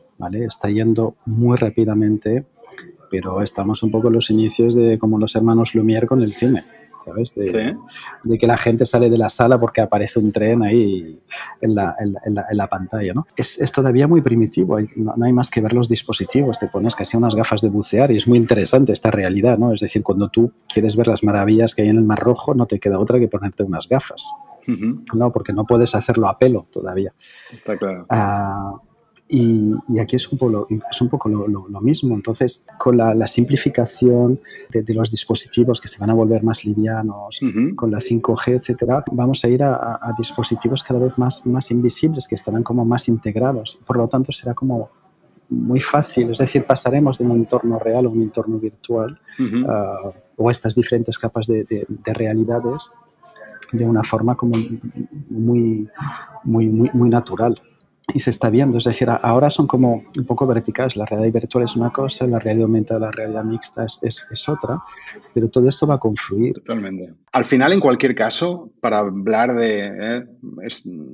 Está 0.48 0.70
yendo 0.70 1.16
muy 1.26 1.58
rápidamente, 1.58 2.46
pero 3.10 3.42
estamos 3.42 3.84
un 3.84 3.92
poco 3.92 4.08
en 4.08 4.14
los 4.14 4.30
inicios 4.30 4.76
de 4.76 4.98
como 4.98 5.20
los 5.20 5.36
hermanos 5.36 5.74
Lumière 5.74 6.08
con 6.08 6.22
el 6.22 6.34
cine. 6.34 6.64
¿sabes? 7.00 7.36
De, 7.36 8.38
que 8.38 8.48
la 8.48 8.58
gente 8.58 8.86
sale 8.86 9.10
de 9.10 9.18
la 9.18 9.30
sala 9.30 9.60
porque 9.60 9.82
aparece 9.82 10.20
un 10.20 10.32
tren 10.32 10.64
ahí 10.64 11.20
en 11.62 11.76
la, 11.76 11.96
en 12.00 12.58
la, 12.58 12.68
pantalla, 12.68 13.14
¿no? 13.14 13.28
Es, 13.36 13.60
es, 13.60 13.72
todavía 13.72 14.08
muy 14.08 14.22
primitivo, 14.22 14.78
no, 14.96 15.14
hay 15.24 15.32
más 15.32 15.50
que 15.50 15.62
ver 15.62 15.74
los 15.74 15.88
dispositivos, 15.88 16.60
te 16.60 16.68
pones 16.68 16.96
casi 16.96 17.16
unas 17.16 17.36
gafas 17.36 17.62
de 17.62 17.70
bucear 17.70 18.12
y 18.12 18.18
es 18.18 18.28
muy 18.28 18.38
interesante 18.38 18.92
esta 18.92 19.12
realidad, 19.12 19.58
¿no? 19.58 19.74
Es 19.74 19.80
decir, 19.80 20.04
cuando 20.04 20.30
tú 20.30 20.52
quieres 20.72 20.96
ver 20.96 21.08
las 21.08 21.24
maravillas 21.24 21.76
que 21.76 21.84
hay 21.84 21.90
en 21.90 21.98
el 21.98 22.04
Mar 22.04 22.20
Rojo, 22.20 22.54
no 22.54 22.66
te 22.66 22.80
queda 22.80 23.00
otra 23.00 23.20
que 23.20 23.28
ponerte 23.28 23.64
unas 23.64 23.88
gafas. 23.88 24.30
No, 25.14 25.32
porque 25.32 25.54
no 25.54 25.66
puedes 25.66 25.96
hacerlo 25.96 26.28
a 26.28 26.38
pelo 26.38 26.68
todavía. 26.70 27.14
Está 27.54 27.78
claro. 27.78 28.06
Ah, 28.10 28.74
y, 29.30 30.00
aquí 30.00 30.16
es 30.16 30.32
un 30.32 30.38
poco, 30.38 30.52
lo, 30.52 30.68
es 30.90 31.02
un 31.02 31.10
poco 31.10 31.28
lo, 31.28 31.82
mismo. 31.82 32.16
Entonces, 32.16 32.66
con 32.78 32.98
la, 32.98 33.28
simplificación 33.28 34.40
de, 34.72 34.94
los 34.94 35.12
dispositivos 35.12 35.82
que 35.82 35.88
se 35.88 36.00
van 36.00 36.10
a 36.10 36.14
volver 36.14 36.44
más 36.44 36.64
livianos, 36.64 37.40
con 37.76 37.92
la 37.92 38.00
5G, 38.00 38.56
etcétera, 38.56 39.04
vamos 39.12 39.44
a 39.44 39.50
ir 39.50 39.64
a, 39.64 40.14
dispositivos 40.18 40.84
cada 40.84 41.00
vez 41.00 41.18
más, 41.18 41.46
más 41.46 41.72
invisibles, 41.72 42.28
que 42.28 42.36
estarán 42.36 42.64
como 42.64 42.86
más 42.86 43.08
integrados. 43.10 43.78
Por 43.86 43.98
lo 43.98 44.08
tanto, 44.08 44.32
será 44.32 44.54
como 44.54 44.90
muy 45.50 45.80
fácil, 45.80 46.32
es 46.32 46.40
decir, 46.40 46.66
pasaremos 46.66 47.18
de 47.18 47.26
un 47.26 47.32
entorno 47.32 47.80
real 47.80 48.06
a 48.06 48.10
un 48.10 48.22
entorno 48.22 48.60
virtual 48.60 49.18
uh, 49.40 50.12
o 50.36 50.52
estas 50.52 50.76
diferentes 50.76 51.18
capas 51.18 51.48
de, 51.48 51.64
de, 51.64 51.86
de 51.88 52.14
realidades 52.14 52.92
de 53.72 53.86
una 53.86 54.04
forma 54.04 54.36
como 54.36 54.58
muy, 55.30 55.90
muy, 56.44 56.68
muy, 56.68 56.90
muy 56.94 57.10
natural 57.10 57.62
y 58.14 58.20
se 58.20 58.30
está 58.30 58.50
viendo. 58.50 58.78
Es 58.78 58.86
decir, 58.86 59.10
ahora 59.10 59.50
son 59.50 59.68
como 59.68 60.04
un 60.18 60.26
poco 60.26 60.48
verticales. 60.48 60.96
La 60.96 61.06
realidad 61.06 61.42
virtual 61.42 61.66
es 61.66 61.76
una 61.76 61.92
cosa, 61.92 62.26
la 62.26 62.40
realidad 62.40 62.66
aumentada, 62.66 63.00
la 63.00 63.12
realidad 63.12 63.44
mixta 63.44 63.84
es, 63.84 64.26
es, 64.30 64.50
otra, 64.50 64.82
pero 65.34 65.50
todo 65.50 65.68
esto 65.68 65.86
va 65.86 65.96
a 65.96 66.00
confluir. 66.00 66.54
Totalmente. 66.54 67.14
Al 67.34 67.46
final, 67.46 67.74
en 67.74 67.80
cualquier 67.80 68.16
caso, 68.16 68.72
para 68.80 69.00
hablar 69.00 69.56
de 69.56 69.88
eh, 69.88 70.26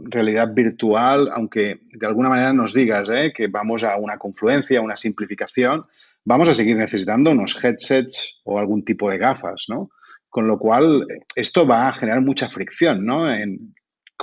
realidad 0.06 0.54
virtual, 0.54 1.30
aunque 1.34 1.82
de 1.92 2.08
alguna 2.08 2.30
manera 2.30 2.54
nos 2.54 2.74
digas 2.74 3.10
eh, 3.10 3.34
que 3.36 3.48
vamos 3.48 3.84
a 3.84 3.98
una 3.98 4.18
confluencia, 4.18 4.80
una 4.80 4.96
simplificación, 4.96 5.86
vamos 6.26 6.48
a 6.48 6.54
seguir 6.54 6.78
necesitando 6.78 7.32
unos 7.32 7.62
headsets 7.64 8.42
o 8.44 8.60
algún 8.60 8.84
tipo 8.84 9.10
de 9.10 9.18
gafas, 9.18 9.66
¿no? 9.68 9.90
Con 10.30 10.48
lo 10.48 10.58
cual, 10.58 11.06
esto 11.36 11.68
va 11.68 11.88
a 11.88 11.94
generar 11.94 12.22
mucha 12.22 12.50
fricción, 12.50 13.06
¿no? 13.06 13.32
En, 13.32 13.74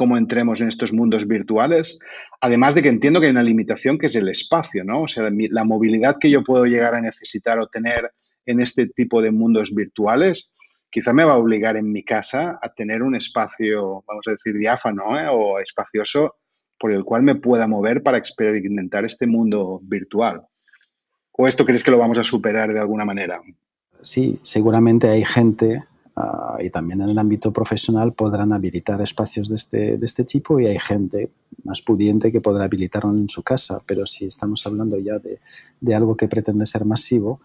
cómo 0.00 0.16
entremos 0.16 0.62
en 0.62 0.68
estos 0.68 0.94
mundos 0.94 1.26
virtuales, 1.26 1.98
además 2.40 2.74
de 2.74 2.82
que 2.82 2.88
entiendo 2.88 3.20
que 3.20 3.26
hay 3.26 3.32
una 3.32 3.42
limitación 3.42 3.98
que 3.98 4.06
es 4.06 4.14
el 4.14 4.28
espacio, 4.28 4.84
¿no? 4.84 5.02
O 5.02 5.06
sea, 5.06 5.28
la 5.30 5.64
movilidad 5.64 6.16
que 6.18 6.30
yo 6.30 6.42
puedo 6.42 6.64
llegar 6.66 6.94
a 6.94 7.00
necesitar 7.00 7.58
o 7.58 7.68
tener 7.68 8.10
en 8.46 8.60
este 8.60 8.86
tipo 8.86 9.20
de 9.20 9.30
mundos 9.30 9.74
virtuales, 9.74 10.50
quizá 10.90 11.12
me 11.12 11.24
va 11.24 11.34
a 11.34 11.38
obligar 11.38 11.76
en 11.76 11.92
mi 11.92 12.02
casa 12.02 12.58
a 12.60 12.72
tener 12.72 13.02
un 13.02 13.14
espacio, 13.14 14.02
vamos 14.06 14.26
a 14.26 14.32
decir, 14.32 14.56
diáfano 14.56 15.18
¿eh? 15.18 15.28
o 15.30 15.60
espacioso 15.60 16.36
por 16.78 16.92
el 16.92 17.04
cual 17.04 17.22
me 17.22 17.34
pueda 17.34 17.66
mover 17.66 18.02
para 18.02 18.16
experimentar 18.16 19.04
este 19.04 19.26
mundo 19.26 19.80
virtual. 19.82 20.42
¿O 21.32 21.46
esto 21.46 21.64
crees 21.64 21.82
que 21.82 21.90
lo 21.90 21.98
vamos 21.98 22.18
a 22.18 22.24
superar 22.24 22.72
de 22.72 22.80
alguna 22.80 23.04
manera? 23.04 23.40
Sí, 24.02 24.38
seguramente 24.42 25.08
hay 25.08 25.24
gente 25.24 25.84
Ah, 26.16 26.58
y 26.60 26.70
también 26.70 27.00
en 27.02 27.10
el 27.10 27.18
ámbito 27.18 27.52
profesional 27.52 28.12
podrán 28.12 28.52
habilitar 28.52 29.00
espacios 29.00 29.48
de 29.48 29.56
este, 29.56 29.96
de 29.96 30.06
este 30.06 30.24
tipo 30.24 30.58
y 30.58 30.66
hay 30.66 30.78
gente 30.78 31.30
más 31.64 31.80
pudiente 31.82 32.32
que 32.32 32.40
podrá 32.40 32.64
habilitarlo 32.64 33.10
en 33.10 33.28
su 33.28 33.42
casa, 33.42 33.80
pero 33.86 34.06
si 34.06 34.26
estamos 34.26 34.66
hablando 34.66 34.98
ya 34.98 35.18
de, 35.18 35.40
de 35.80 35.94
algo 35.94 36.16
que 36.16 36.28
pretende 36.28 36.66
ser 36.66 36.84
masivo, 36.84 37.40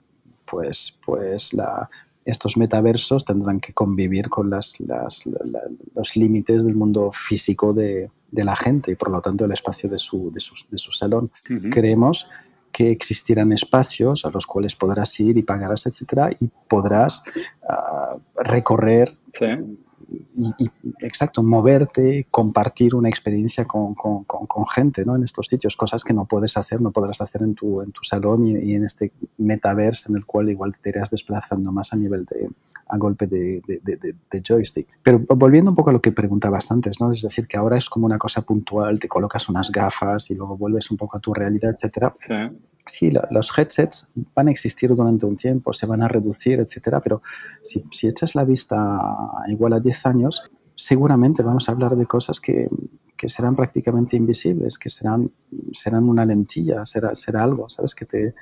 pues, 0.45 0.99
pues 1.05 1.53
la, 1.53 1.89
estos 2.25 2.57
metaversos 2.57 3.23
tendrán 3.23 3.59
que 3.59 3.73
convivir 3.73 4.29
con 4.29 4.49
las, 4.49 4.79
las, 4.79 5.23
los 5.93 6.15
límites 6.15 6.65
del 6.65 6.75
mundo 6.75 7.11
físico 7.11 7.71
de, 7.71 8.09
de, 8.31 8.43
la 8.43 8.55
gente 8.55 8.91
y 8.91 8.95
por 8.95 9.11
lo 9.11 9.21
tanto 9.21 9.45
el 9.45 9.51
espacio 9.51 9.87
de 9.89 9.99
su, 9.99 10.31
de 10.31 10.39
su, 10.39 10.55
de 10.69 10.77
su 10.77 10.91
salón. 10.91 11.31
Creemos 11.71 12.27
que 12.71 12.91
existirán 12.91 13.53
espacios 13.53 14.25
a 14.25 14.31
los 14.31 14.45
cuales 14.45 14.75
podrás 14.75 15.17
ir 15.19 15.37
y 15.37 15.43
pagarás, 15.43 15.85
etcétera, 15.85 16.29
y 16.39 16.49
podrás 16.67 17.23
ah, 17.69 18.17
recorrer 18.45 19.17
y, 20.35 20.69
exacto, 21.01 21.41
moverte, 21.41 22.27
compartir 22.29 22.95
una 22.95 23.09
experiencia 23.09 23.65
con, 23.65 23.95
con, 23.95 24.23
con, 24.23 24.67
gente 24.67 25.03
¿no? 25.03 25.15
en 25.15 25.23
estos 25.23 25.47
sitios, 25.47 25.75
cosas 25.75 26.03
que 26.03 26.13
no 26.13 26.25
puedes 26.25 26.57
hacer, 26.57 26.81
no 26.81 26.91
podrás 26.91 27.21
hacer 27.21 27.41
en 27.41 27.55
tu, 27.55 27.81
en 27.81 27.91
tu 27.91 28.03
salón 28.03 28.43
y, 28.43 28.75
en 28.75 28.85
este 28.85 29.11
metaverse 29.37 30.11
en 30.11 30.17
el 30.17 30.25
cual 30.25 30.49
igual 30.49 30.75
te 30.81 30.89
irás 30.89 31.09
desplazando 31.09 31.71
más 31.71 31.91
a 31.93 31.97
nivel 31.97 32.25
de, 32.25 32.49
a 32.87 32.97
golpe 32.97 33.27
de, 33.27 33.61
de, 33.67 33.79
de, 33.83 34.43
joystick. 34.47 34.87
Pero 35.01 35.19
volviendo 35.19 35.71
un 35.71 35.75
poco 35.75 35.89
a 35.89 35.93
lo 35.93 36.01
que 36.01 36.11
preguntabas 36.11 36.71
antes, 36.71 37.01
¿no? 37.01 37.11
es 37.11 37.21
decir, 37.21 37.47
que 37.47 37.57
ahora 37.57 37.77
es 37.77 37.89
como 37.89 38.05
una 38.05 38.17
cosa 38.17 38.41
puntual, 38.41 38.99
te 38.99 39.07
colocas 39.07 39.49
unas 39.49 39.71
gafas 39.71 40.29
y 40.29 40.35
luego 40.35 40.55
vuelves 40.55 40.91
un 40.91 40.97
poco 40.97 41.17
a 41.17 41.19
tu 41.19 41.33
realidad, 41.33 41.71
etcétera. 41.71 42.13
Sí 42.19 42.33
sí, 42.85 43.11
los 43.31 43.57
headsets 43.57 44.11
van 44.35 44.47
a 44.47 44.51
existir 44.51 44.93
durante 44.93 45.25
un 45.25 45.35
tiempo, 45.35 45.73
se 45.73 45.85
van 45.85 46.03
a 46.03 46.07
reducir, 46.07 46.59
etcétera, 46.59 47.01
pero 47.01 47.21
si, 47.63 47.83
echas 48.07 48.35
la 48.35 48.43
vista 48.43 48.99
igual 49.47 49.73
a 49.73 49.79
10 49.79 50.05
años, 50.05 50.49
seguramente 50.75 51.41
vamos 51.41 51.67
a 51.67 51.71
hablar 51.71 51.95
de 51.95 52.05
cosas 52.05 52.39
que, 52.39 52.67
serán 53.27 53.55
prácticamente 53.55 54.15
invisibles, 54.15 54.77
que 54.77 54.87
serán, 54.87 55.31
serán 55.71 56.07
una 56.07 56.25
lentilla, 56.25 56.85
será, 56.85 57.15
será 57.15 57.43
algo, 57.43 57.67
¿sabes? 57.67 57.95
Que 57.95 58.05
te, 58.05 58.35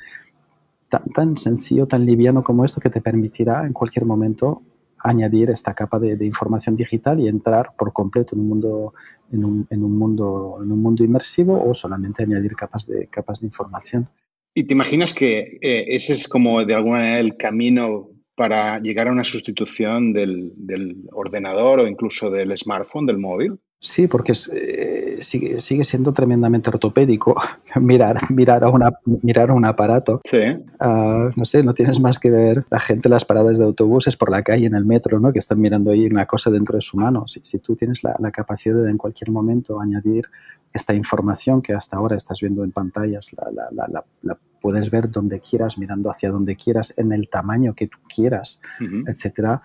tan, 1.14 1.38
sencillo, 1.38 1.88
tan 1.88 2.06
liviano 2.06 2.44
como 2.44 2.66
esto 2.66 2.82
que 2.82 2.90
te 2.90 3.00
permitirá 3.00 3.66
en 3.66 3.72
cualquier 3.72 4.04
momento 4.06 4.62
añadir 5.00 5.52
esta 5.52 5.74
capa 5.74 6.00
de, 6.00 6.26
información 6.26 6.76
digital 6.76 7.22
y 7.22 7.30
entrar 7.30 7.76
por 7.78 7.94
completo 7.94 8.36
en 8.36 8.42
un 8.42 8.50
mundo 8.50 8.94
en 9.32 9.46
un, 9.46 9.68
en 9.70 9.84
un 9.84 9.98
mundo 9.98 10.60
en 10.62 10.72
un 10.72 10.82
mundo 10.82 11.04
inmersivo 11.04 11.64
o 11.64 11.74
solamente 11.74 12.24
añadir 12.24 12.56
capas 12.56 12.86
de 12.88 13.08
capas 13.08 13.40
de 13.40 13.48
información. 13.48 14.10
¿Y 14.56 14.66
te 14.66 14.74
imaginas 14.74 15.14
que 15.14 15.58
eh, 15.62 15.86
ese 15.88 16.14
es 16.14 16.28
como 16.28 16.64
de 16.64 16.76
alguna 16.76 17.00
manera 17.00 17.20
el 17.20 17.38
camino 17.38 18.10
para 18.36 18.80
llegar 18.80 19.08
a 19.08 19.12
una 19.12 19.24
sustitución 19.24 20.14
del, 20.14 20.54
ordenador 21.12 21.80
o 21.80 21.88
incluso 21.88 22.30
del 22.30 22.56
smartphone, 22.58 23.08
del 23.08 23.18
móvil? 23.18 23.60
Sí, 23.84 24.08
porque 24.08 24.32
eh, 24.54 25.18
sigue, 25.20 25.60
sigue, 25.60 25.84
siendo 25.84 26.14
tremendamente 26.14 26.70
ortopédico 26.70 27.36
mirar, 27.82 28.18
mirar, 28.32 28.64
a, 28.64 28.70
una, 28.70 28.92
mirar 29.22 29.52
un 29.52 29.66
aparato. 29.66 30.22
Sí. 30.24 30.38
Ah, 30.80 31.30
no 31.36 31.44
sé, 31.44 31.64
no 31.64 31.74
tienes 31.74 32.00
más 32.00 32.18
que 32.18 32.32
ver 32.32 32.64
la 32.70 32.80
gente 32.80 33.10
en 33.10 33.12
las 33.12 33.26
paradas 33.26 33.58
de 33.58 33.66
autobuses 33.66 34.16
por 34.16 34.32
la 34.32 34.42
calle, 34.42 34.68
en 34.68 34.76
el 34.76 34.86
metro, 34.86 35.20
¿no? 35.20 35.34
que 35.34 35.40
están 35.40 35.60
mirando 35.60 35.92
ahí 35.92 36.06
una 36.06 36.26
cosa 36.26 36.50
dentro 36.50 36.78
de 36.78 36.82
su 36.82 36.96
mano. 36.96 37.28
Si, 37.28 37.42
si 37.44 37.60
tú 37.60 37.76
tienes 37.76 38.06
la, 38.06 38.16
la, 38.20 38.32
capacidad 38.32 38.82
de 38.82 38.90
en 38.90 38.98
cualquier 38.98 39.32
momento 39.32 39.82
añadir 39.82 40.30
esta 40.72 40.94
información 40.94 41.62
que 41.62 41.74
hasta 41.74 41.98
ahora 41.98 42.16
estás 42.16 42.40
viendo 42.40 42.64
en 42.64 42.72
pantallas, 42.72 43.34
la, 43.34 43.68
la, 43.70 44.04
la 44.22 44.38
puedes 44.62 44.90
ver 44.90 45.12
donde 45.12 45.42
quieras, 45.42 45.78
mirando 45.78 46.10
hacia 46.10 46.32
donde 46.32 46.56
quieras, 46.56 46.94
en 46.96 47.12
el 47.12 47.28
tamaño 47.28 47.74
que 47.76 47.88
tú 47.88 47.98
quieras, 48.08 48.62
etcétera 49.06 49.62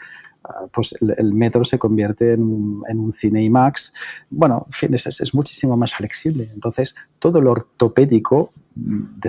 pues 0.72 0.94
el, 1.00 1.34
metro 1.34 1.64
se 1.64 1.78
convierte 1.78 2.32
en 2.32 2.42
un, 2.42 3.12
cine 3.12 3.42
IMAX. 3.42 4.24
Bueno, 4.30 4.66
es, 4.80 5.34
muchísimo 5.34 5.76
más 5.76 5.94
flexible. 5.94 6.50
Entonces, 6.52 6.94
todo 7.18 7.40
lo 7.40 7.52
ortopédico 7.52 8.50
mm, 8.74 9.20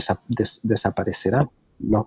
desaparecerá, 0.64 1.50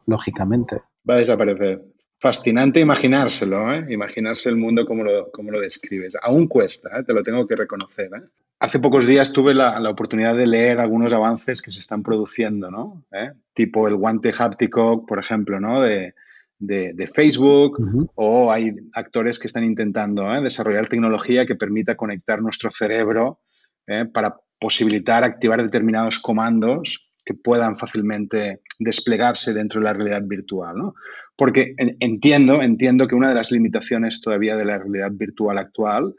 lógicamente. 0.07 0.83
Va 1.09 1.15
a 1.15 1.19
desaparecer. 1.19 1.85
Fascinante 2.19 2.79
imaginárselo, 2.79 3.75
¿eh? 3.75 3.85
imaginarse 3.89 4.49
el 4.49 4.57
mundo 4.57 4.87
como 4.87 5.03
lo, 5.03 5.33
como 5.33 5.51
lo 5.51 5.61
describes. 5.61 6.17
Aún 6.23 6.47
cuesta, 6.47 7.01
¿eh? 7.01 7.03
te 7.05 7.13
lo 7.13 7.23
tengo 7.23 7.47
que 7.49 7.57
reconocer. 7.57 8.11
¿eh? 8.15 8.23
Hace 8.61 8.79
pocos 8.79 9.09
días 9.09 9.33
tuve 9.33 9.55
la, 9.55 9.81
la, 9.81 9.91
oportunidad 9.91 10.37
de 10.37 10.47
leer 10.47 10.79
algunos 10.79 11.13
avances 11.13 11.61
que 11.61 11.73
se 11.73 11.81
están 11.81 12.05
produciendo, 12.05 12.71
¿no? 12.71 13.03
¿Eh? 13.11 13.33
Tipo 13.55 13.89
el 13.89 13.97
guante 13.97 14.33
háptico, 14.39 15.05
por 15.05 15.19
ejemplo, 15.19 15.59
¿no? 15.59 15.81
De, 15.81 16.15
de, 16.63 16.93
de 16.95 17.07
Facebook, 17.09 17.77
o 18.15 18.53
hay 18.53 18.73
actores 18.95 19.39
que 19.41 19.49
están 19.49 19.65
intentando 19.65 20.33
¿eh? 20.33 20.41
desarrollar 20.41 20.87
tecnología 20.87 21.45
que 21.45 21.57
permita 21.57 21.97
conectar 21.97 22.41
nuestro 22.41 22.71
cerebro 22.71 23.41
¿eh? 23.89 24.05
para 24.05 24.37
posibilitar 24.61 25.25
activar 25.25 25.61
determinados 25.61 26.21
comandos 26.21 27.11
que 27.25 27.35
puedan 27.35 27.77
fácilmente 27.77 28.61
desplegarse 28.79 29.53
dentro 29.53 29.81
de 29.81 29.85
la 29.85 29.93
realidad 29.93 30.23
virtual, 30.25 30.77
¿no? 30.77 30.95
Porque 31.37 31.75
entiendo, 31.79 32.63
entiendo 32.63 33.09
que 33.09 33.15
una 33.15 33.29
de 33.29 33.35
las 33.35 33.51
limitaciones 33.51 34.21
todavía 34.21 34.57
de 34.57 34.65
la 34.65 34.79
realidad 34.79 35.11
virtual 35.13 35.59
actual 35.59 36.15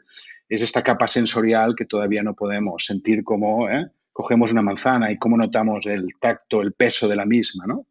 es 0.48 0.60
esta 0.60 0.82
capa 0.82 1.08
sensorial 1.08 1.74
que 1.74 1.86
todavía 1.86 2.22
no 2.22 2.34
podemos 2.34 2.84
sentir 2.84 3.24
como 3.24 3.68
¿eh? 3.70 3.86
cogemos 4.12 4.52
una 4.52 4.62
manzana 4.62 5.10
y 5.10 5.18
cómo 5.18 5.38
notamos 5.38 5.86
el 5.86 6.06
tacto, 6.20 6.60
el 6.60 6.72
peso 6.72 7.08
de 7.08 7.16
la 7.16 7.24
misma, 7.24 7.66
¿no? 7.66 7.86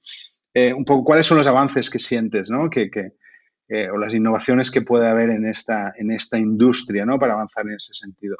Eh, 0.54 0.74
un 0.74 0.86
poco, 0.86 1.04
¿cuáles 1.04 1.26
son 1.26 1.38
los 1.38 1.48
avances 1.48 1.90
que 1.90 2.00
sientes, 2.00 2.50
¿no? 2.50 2.70
Que, 2.70 2.90
que 2.90 3.14
eh, 3.70 3.90
o 3.90 3.98
las 3.98 4.14
innovaciones 4.14 4.70
que 4.70 4.82
puede 4.82 5.08
haber 5.08 5.30
en 5.30 5.46
esta, 5.46 5.94
en 5.98 6.12
esta 6.12 6.38
industria, 6.38 7.06
¿no? 7.06 7.18
Para 7.18 7.34
avanzar 7.34 7.66
en 7.66 7.76
ese 7.76 7.94
sentido. 7.94 8.38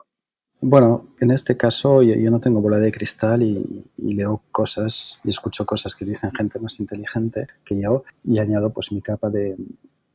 Bueno, 0.62 1.16
en 1.20 1.32
este 1.32 1.58
caso 1.58 2.02
yo, 2.04 2.16
yo 2.16 2.32
no 2.32 2.40
tengo 2.40 2.62
bola 2.62 2.78
de 2.78 2.92
cristal 2.92 3.44
y, 3.44 3.84
y, 3.98 4.14
leo 4.14 4.44
cosas 4.52 5.20
y 5.24 5.30
escucho 5.30 5.66
cosas 5.66 5.94
que 5.94 6.06
dicen 6.06 6.32
gente 6.32 6.58
más 6.60 6.80
inteligente 6.80 7.48
que 7.66 7.82
yo 7.82 8.04
y 8.24 8.40
añado 8.40 8.72
pues 8.72 8.92
mi 8.94 9.02
capa 9.02 9.30
de, 9.30 9.58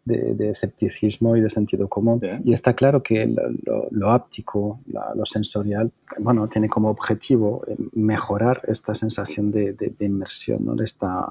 de, 0.08 0.50
escepticismo 0.50 1.36
y 1.36 1.40
de 1.40 1.50
sentido 1.50 1.88
común. 1.88 2.20
Y 2.44 2.52
está 2.52 2.74
claro 2.74 3.02
que 3.02 3.26
lo, 3.26 3.88
lo, 3.90 4.10
áptico, 4.10 4.80
lo 4.86 5.24
sensorial, 5.24 5.92
bueno, 6.18 6.48
tiene 6.48 6.68
como 6.68 6.88
objetivo 6.88 7.62
eh, 7.66 7.76
mejorar 7.92 8.62
esta 8.66 8.94
sensación 8.94 9.50
de, 9.50 9.72
de, 9.72 10.04
inmersión, 10.04 10.64
¿no? 10.64 10.82
esta, 10.82 11.26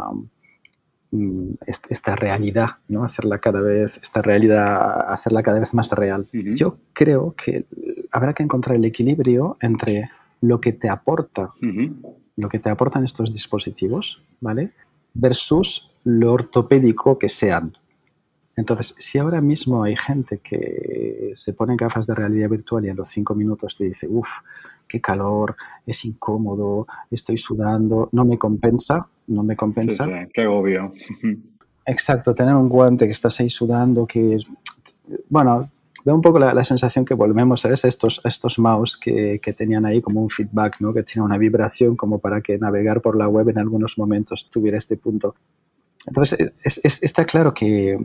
esta 1.66 2.16
realidad, 2.16 2.72
¿no? 2.88 3.04
hacerla 3.04 3.40
cada 3.40 3.62
vez, 3.62 4.00
esta 4.02 4.22
realidad, 4.22 5.10
hacerla 5.10 5.42
cada 5.44 5.60
vez 5.60 5.74
más 5.74 5.92
real. 5.94 6.28
Yo 6.32 6.78
creo 6.94 7.34
que 7.36 7.66
habrá 8.12 8.34
que 8.34 8.44
encontrar 8.44 8.76
el 8.76 8.86
equilibrio 8.86 9.58
entre 9.62 10.10
lo 10.42 10.60
que 10.60 10.74
te 10.74 10.90
aporta, 10.90 11.54
lo 12.36 12.50
que 12.50 12.60
te 12.60 12.70
aportan 12.70 13.04
estos 13.04 13.34
dispositivos, 13.34 14.22
¿vale? 14.42 14.72
Versus 15.14 15.90
lo 16.04 16.34
ortopédico 16.34 17.18
que 17.18 17.30
sean. 17.30 17.78
Entonces, 18.56 18.96
si 18.98 19.20
ahora 19.20 19.40
mismo 19.40 19.84
hay 19.84 19.96
gente 19.96 20.40
que 20.40 21.32
se 21.34 21.54
pone 21.54 21.76
gafas 21.76 22.08
de 22.08 22.16
realidad 22.16 22.50
virtual 22.50 22.86
y 22.86 22.90
a 22.90 22.96
los 22.96 23.08
cinco 23.08 23.36
minutos 23.36 23.78
te 23.78 23.86
dice, 23.86 24.08
uff, 24.10 24.40
qué 24.88 25.00
calor, 25.00 25.56
es 25.86 26.06
incómodo, 26.06 26.88
estoy 27.12 27.38
sudando, 27.38 28.10
no 28.12 28.26
me 28.26 28.38
compensa, 28.38 29.08
no 29.28 29.44
me 29.44 29.56
compensa. 29.56 30.06
Sí, 30.06 30.12
sí, 30.12 30.28
qué 30.34 30.48
obvio. 30.48 30.92
Exacto, 31.86 32.36
tener 32.36 32.54
un 32.56 32.68
guante 32.68 33.06
que 33.06 33.12
estás 33.12 33.40
ahí 33.40 33.50
sudando, 33.50 34.06
que, 34.06 34.38
bueno, 35.30 35.70
da 36.04 36.14
un 36.14 36.22
poco 36.22 36.40
la, 36.40 36.64
sensación 36.66 37.06
que 37.06 37.14
volvemos 37.14 37.66
a 37.66 37.74
estos, 37.74 38.22
estos 38.24 38.60
mouse 38.60 38.98
que, 38.98 39.40
que, 39.42 39.54
tenían 39.54 39.86
ahí 39.86 40.02
como 40.02 40.22
un 40.22 40.30
feedback, 40.30 40.78
¿no? 40.80 40.94
que 40.94 41.04
tiene 41.04 41.26
una 41.26 41.38
vibración 41.38 41.96
como 41.96 42.20
para 42.20 42.42
que 42.42 42.58
navegar 42.58 43.02
por 43.02 43.18
la 43.18 43.28
web 43.28 43.50
en 43.50 43.58
algunos 43.58 43.98
momentos 43.98 44.50
tuviera 44.50 44.78
este 44.78 44.98
punto. 44.98 45.36
Entonces, 46.06 46.54
es, 46.64 47.04
está 47.04 47.26
claro 47.26 47.54
que 47.54 47.98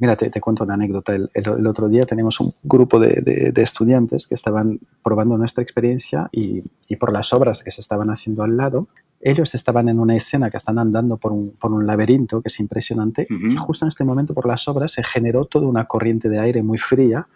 Mira, 0.00 0.16
te, 0.16 0.40
cuento 0.40 0.64
una 0.64 0.74
anécdota. 0.74 1.14
El, 1.14 1.66
otro 1.66 1.90
día 1.90 2.06
tenemos 2.06 2.40
un 2.40 2.54
grupo 2.62 2.98
de, 2.98 3.52
estudiantes 3.56 4.26
que 4.26 4.34
estaban 4.34 4.80
probando 5.04 5.36
nuestra 5.36 5.62
experiencia 5.62 6.30
y, 6.32 6.62
por 6.96 7.12
las 7.12 7.34
obras 7.34 7.62
que 7.62 7.70
se 7.70 7.82
estaban 7.82 8.08
haciendo 8.08 8.42
al 8.42 8.56
lado, 8.56 8.88
ellos 9.20 9.54
estaban 9.54 9.90
en 9.90 10.00
una 10.00 10.16
escena 10.16 10.48
que 10.48 10.56
están 10.56 10.78
andando 10.78 11.18
por 11.18 11.32
un, 11.32 11.52
por 11.60 11.70
un 11.72 11.86
laberinto 11.86 12.40
que 12.40 12.48
es 12.48 12.58
impresionante 12.60 13.26
y 13.28 13.56
justo 13.56 13.84
en 13.84 13.90
este 13.90 14.02
momento 14.02 14.32
por 14.32 14.46
las 14.46 14.66
obras 14.66 14.92
se 14.92 15.04
generó 15.04 15.44
toda 15.44 15.66
una 15.66 15.84
corriente 15.84 16.30
de 16.30 16.38
aire 16.38 16.62
muy 16.62 16.78
fría 16.78 17.26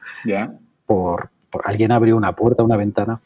por, 0.86 1.28
por, 1.50 1.68
alguien 1.68 1.92
abrió 1.92 2.16
una 2.16 2.34
puerta, 2.34 2.62
una 2.62 2.78
ventana 2.78 3.20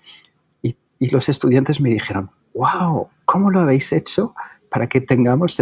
y, 0.60 0.74
y 0.98 1.10
los 1.10 1.28
estudiantes 1.28 1.80
me 1.80 1.90
dijeron, 1.90 2.30
wow, 2.54 3.08
¿cómo 3.24 3.50
lo 3.50 3.60
habéis 3.60 3.92
hecho? 3.92 4.34
Para 4.70 4.88
que 4.88 5.00
tengamos, 5.00 5.58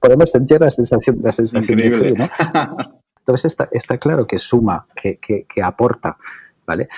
podemos 0.00 0.30
sentir 0.30 0.60
la 0.60 0.70
sensación, 0.70 1.18
la 1.22 1.32
sensación 1.32 1.78
de 1.78 1.90
frío, 1.90 2.14
¿no? 2.16 2.28
Entonces 3.18 3.46
está, 3.46 3.68
está 3.72 3.98
claro 3.98 4.26
que 4.26 4.38
suma, 4.38 4.86
que, 4.94 5.18
que, 5.18 5.44
que, 5.44 5.62
aporta, 5.62 6.16
¿vale? 6.64 6.88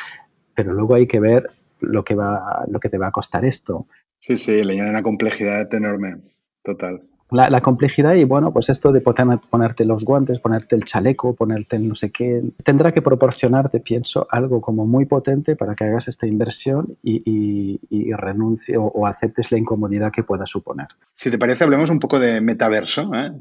Pero 0.54 0.74
luego 0.74 0.94
hay 0.94 1.06
que 1.06 1.20
ver 1.20 1.50
lo 1.80 2.04
que, 2.04 2.14
va, 2.14 2.64
lo 2.68 2.78
que 2.80 2.90
te 2.90 2.98
va 2.98 3.08
a 3.08 3.12
costar 3.12 3.44
esto. 3.44 3.86
Sí, 4.16 4.36
sí, 4.36 4.62
le 4.62 4.74
añade 4.74 4.90
una 4.90 5.02
complejidad 5.02 5.72
enorme, 5.72 6.18
total 6.62 7.02
la, 7.30 7.60
complejidad 7.60 8.14
y 8.14 8.24
bueno, 8.24 8.52
pues 8.52 8.68
esto 8.70 8.92
de 8.92 9.00
ponerte 9.00 9.84
los 9.84 10.04
guantes, 10.04 10.40
ponerte 10.40 10.76
el 10.76 10.84
chaleco, 10.84 11.34
ponerte 11.34 11.76
el 11.76 11.88
no 11.88 11.94
sé 11.94 12.10
qué, 12.10 12.42
tendrá 12.64 12.92
que 12.92 13.02
proporcionarte, 13.02 13.80
pienso, 13.80 14.26
algo 14.30 14.60
como 14.60 14.86
muy 14.86 15.04
potente 15.04 15.54
para 15.56 15.74
que 15.74 15.84
hagas 15.84 16.08
esta 16.08 16.26
inversión 16.26 16.96
y, 17.02 17.78
y, 17.90 18.12
renuncie 18.12 18.76
o, 18.78 19.06
aceptes 19.06 19.52
la 19.52 19.58
incomodidad 19.58 20.10
que 20.10 20.22
pueda 20.22 20.46
suponer. 20.46 20.88
Si 21.12 21.30
te 21.30 21.38
parece, 21.38 21.64
hablemos 21.64 21.90
un 21.90 22.00
poco 22.00 22.18
de 22.18 22.40
metaverso. 22.40 23.10
¿eh? 23.14 23.32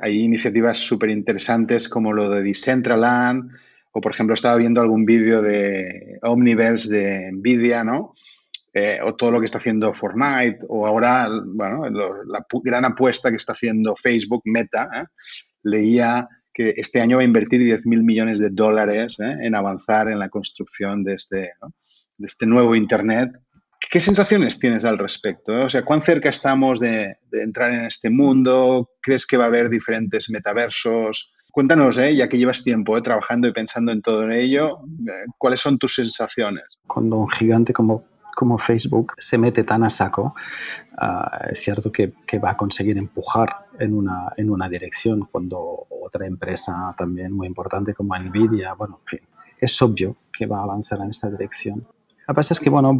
hay 0.00 0.20
iniciativas 0.20 0.78
súper 0.78 1.10
interesantes 1.10 1.88
como 1.88 2.12
lo 2.12 2.28
de 2.28 2.42
Decentraland 2.42 3.50
o, 3.92 4.00
por 4.00 4.12
ejemplo, 4.12 4.34
estaba 4.34 4.56
viendo 4.56 4.80
algún 4.80 5.04
vídeo 5.04 5.42
de 5.42 6.18
Omniverse 6.22 6.90
de 6.90 7.32
NVIDIA, 7.32 7.84
¿no? 7.84 8.14
Eh, 8.74 8.98
o 9.02 9.14
todo 9.14 9.30
lo 9.30 9.38
que 9.40 9.46
está 9.46 9.58
haciendo 9.58 9.92
Fortnite, 9.92 10.58
o 10.68 10.86
ahora, 10.86 11.28
bueno, 11.46 11.88
la 11.88 12.44
gran 12.62 12.84
apuesta 12.84 13.30
que 13.30 13.36
está 13.36 13.54
haciendo 13.54 13.96
Facebook, 13.96 14.42
Meta, 14.44 14.88
¿eh? 14.94 15.04
leía 15.62 16.28
que 16.52 16.74
este 16.76 17.00
año 17.00 17.16
va 17.16 17.22
a 17.22 17.26
invertir 17.26 17.60
10.000 17.60 18.02
millones 18.02 18.38
de 18.38 18.50
dólares 18.50 19.18
¿eh? 19.20 19.36
en 19.42 19.54
avanzar 19.54 20.08
en 20.08 20.18
la 20.18 20.28
construcción 20.28 21.02
de 21.02 21.14
este, 21.14 21.52
de 22.16 22.26
este 22.26 22.46
nuevo 22.46 22.74
Internet. 22.74 23.30
¿Qué 23.90 24.00
sensaciones 24.00 24.58
tienes 24.58 24.84
al 24.84 24.98
respecto? 24.98 25.58
O 25.60 25.70
sea, 25.70 25.84
¿cuán 25.84 26.02
cerca 26.02 26.28
estamos 26.28 26.78
de, 26.78 27.16
entrar 27.32 27.72
en 27.72 27.86
este 27.86 28.10
mundo? 28.10 28.90
¿Crees 29.00 29.24
que 29.24 29.36
va 29.36 29.44
a 29.44 29.46
haber 29.46 29.70
diferentes 29.70 30.28
metaversos? 30.28 31.32
Cuéntanos, 31.52 31.96
ya 31.96 32.28
que 32.28 32.36
llevas 32.36 32.62
tiempo 32.62 33.00
trabajando 33.02 33.48
y 33.48 33.52
pensando 33.52 33.92
en 33.92 34.02
todo 34.02 34.30
ello, 34.30 34.80
¿cuáles 35.38 35.60
son 35.60 35.78
tus 35.78 35.94
sensaciones? 35.94 36.64
Cuando 36.86 37.16
un 37.16 37.28
gigante 37.30 37.72
como 37.72 38.04
como 38.38 38.56
Facebook 38.56 39.14
se 39.18 39.36
mete 39.36 39.64
tan 39.64 39.82
a 39.82 39.90
saco, 39.90 40.32
ah, 40.96 41.40
es 41.50 41.58
cierto 41.58 41.90
que, 41.90 42.12
va 42.38 42.50
a 42.52 42.56
conseguir 42.56 42.96
empujar 42.96 43.66
en 43.80 43.92
una, 43.92 44.32
en 44.36 44.48
una 44.48 44.68
dirección 44.68 45.26
cuando 45.32 45.88
otra 45.90 46.24
empresa 46.24 46.94
también 46.96 47.32
muy 47.32 47.48
importante 47.48 47.94
como 47.94 48.16
Nvidia, 48.16 48.74
bueno, 48.74 49.00
en 49.00 49.06
fin, 49.06 49.28
es 49.58 49.82
obvio 49.82 50.10
que 50.32 50.46
va 50.46 50.60
a 50.60 50.62
avanzar 50.62 51.00
en 51.00 51.10
esta 51.10 51.28
dirección. 51.28 51.80
Lo 51.80 52.26
que 52.28 52.34
pasa 52.34 52.54
es 52.54 52.60
que, 52.60 52.70
bueno, 52.70 52.96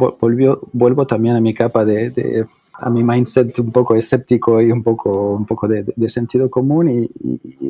vuelvo 0.73 1.07
también 1.07 1.37
a 1.37 1.39
mi 1.39 1.53
capa 1.53 1.85
de 1.85 2.45
a 2.81 2.89
mi 2.89 3.03
mindset 3.03 3.59
un 3.59 3.71
poco 3.71 3.95
escéptico 3.95 4.61
y 4.61 4.71
un 4.71 4.83
poco, 4.83 5.33
un 5.33 5.45
poco 5.45 5.67
de, 5.67 6.09
sentido 6.09 6.49
común 6.49 6.89
y, 6.89 7.09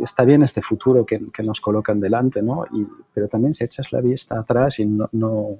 está 0.04 0.24
bien 0.24 0.44
este 0.44 0.62
futuro 0.62 1.06
que, 1.06 1.20
que, 1.34 1.44
nos 1.44 1.60
colocan 1.60 2.00
delante, 2.00 2.42
¿no? 2.42 2.66
Y, 2.72 2.86
pero 3.14 3.28
también 3.28 3.54
si 3.54 3.64
echas 3.64 3.92
la 3.92 4.02
vista 4.02 4.40
atrás 4.40 4.80
y 4.80 4.86
no, 4.86 5.10
no, 5.12 5.58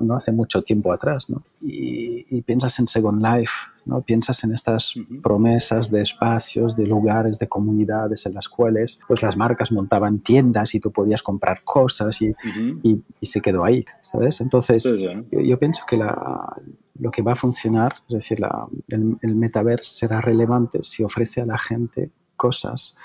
no, 0.00 0.14
hace 0.14 0.32
mucho 0.32 0.62
tiempo 0.62 0.92
atrás, 0.92 1.28
¿no? 1.28 1.42
Y, 1.60 2.26
y, 2.30 2.40
piensas 2.42 2.78
en 2.78 2.86
Second 2.86 3.22
Life, 3.22 3.52
¿no? 3.84 4.00
Piensas 4.00 4.42
en 4.44 4.52
estas 4.52 4.94
promesas 5.22 5.90
de 5.90 6.00
espacios, 6.00 6.76
de 6.76 6.86
lugares, 6.86 7.38
de 7.38 7.48
comunidades 7.48 8.24
en 8.26 8.34
las 8.34 8.48
cuales 8.48 9.00
pues 9.06 9.22
las 9.22 9.36
marcas 9.36 9.72
montaban 9.72 10.20
tiendas 10.20 10.74
y 10.74 10.80
tú 10.80 10.90
podías 10.90 11.22
comprar 11.22 11.62
cosas 11.64 12.22
y, 12.22 12.34
y 12.82 13.26
se 13.26 13.40
quedó 13.40 13.64
ahí, 13.64 13.84
¿sabes? 14.00 14.40
Entonces, 14.40 14.84
yo, 15.30 15.40
yo, 15.40 15.58
pienso 15.58 15.82
que 15.86 15.96
la, 15.96 16.56
lo 17.00 17.10
que 17.10 17.22
va 17.22 17.32
a 17.32 17.36
funcionar, 17.36 17.94
es 18.08 18.14
decir, 18.14 18.40
el, 18.88 19.18
el 19.20 19.34
metaverso 19.34 19.90
será 19.90 20.20
relevante 20.20 20.82
si 20.82 21.02
ofrece 21.02 21.40
a 21.40 21.46
la 21.46 21.58
gente 21.58 22.10
cosas 22.36 22.96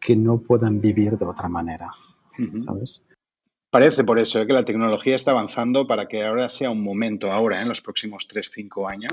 que 0.00 0.16
no 0.16 0.38
puedan 0.38 0.80
vivir 0.80 1.18
de 1.18 1.26
otra 1.26 1.48
manera, 1.48 1.90
¿sabes? 2.56 3.04
Parece 3.70 4.02
por 4.02 4.18
eso 4.18 4.40
¿eh? 4.40 4.46
que 4.48 4.52
la 4.52 4.64
tecnología 4.64 5.14
está 5.14 5.30
avanzando 5.30 5.86
para 5.86 6.06
que 6.06 6.24
ahora 6.24 6.48
sea 6.48 6.70
un 6.70 6.82
momento, 6.82 7.30
ahora, 7.30 7.62
en 7.62 7.68
los 7.68 7.80
próximos 7.80 8.26
3-5 8.28 8.90
años, 8.90 9.12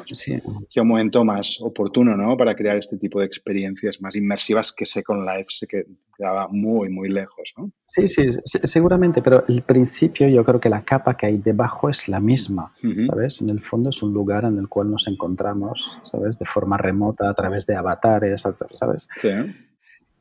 sea 0.68 0.82
un 0.82 0.90
momento 0.90 1.24
más 1.24 1.60
oportuno 1.62 2.18
¿no? 2.18 2.36
para 2.36 2.56
crear 2.56 2.76
este 2.76 2.98
tipo 2.98 3.20
de 3.20 3.28
experiencias 3.28 4.02
más 4.02 4.16
inmersivas 4.16 4.74
que 4.74 4.88
Second 4.88 5.28
Life 5.28 5.46
se 5.50 5.68
quedaba 5.68 6.48
muy, 6.48 6.90
muy 6.90 7.08
lejos. 7.08 7.54
¿no? 7.56 7.72
Sí, 7.86 8.08
sí, 8.08 8.30
seguramente, 8.64 9.22
pero 9.22 9.46
el 9.48 9.62
principio 9.62 10.28
yo 10.28 10.44
creo 10.44 10.60
que 10.60 10.70
la 10.70 10.84
capa 10.84 11.16
que 11.16 11.28
hay 11.28 11.38
debajo 11.38 11.88
es 11.88 12.08
la 12.08 12.20
misma, 12.20 12.74
¿sabes? 12.98 13.42
En 13.42 13.52
el 13.52 13.62
fondo 13.62 13.92
es 13.92 14.02
un 14.02 14.12
lugar 14.12 14.46
en 14.46 14.58
el 14.58 14.68
cual 14.68 14.90
nos 14.90 15.08
encontramos, 15.08 15.92
¿sabes? 16.04 16.40
De 16.40 16.46
forma 16.46 16.78
remota, 16.78 17.30
a 17.30 17.34
través 17.36 17.68
de 17.68 17.76
avatares, 17.76 18.42
¿sabes? 18.42 19.08
Sí. 19.18 19.30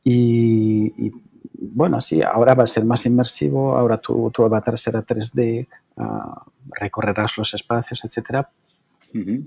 y, 0.03 1.11
bueno, 1.59 2.01
sí, 2.01 2.21
ahora 2.21 2.53
va 2.53 2.63
a 2.63 2.67
ser 2.67 2.85
más 2.85 3.05
inmersivo, 3.05 3.75
ahora 3.75 3.97
tu, 3.97 4.29
tu 4.31 4.43
avatar 4.43 4.77
será 4.77 5.05
3D, 5.05 5.67
ah, 5.97 6.43
recorrerás 6.79 7.37
los 7.37 7.53
espacios, 7.53 8.03
etcétera, 8.05 8.49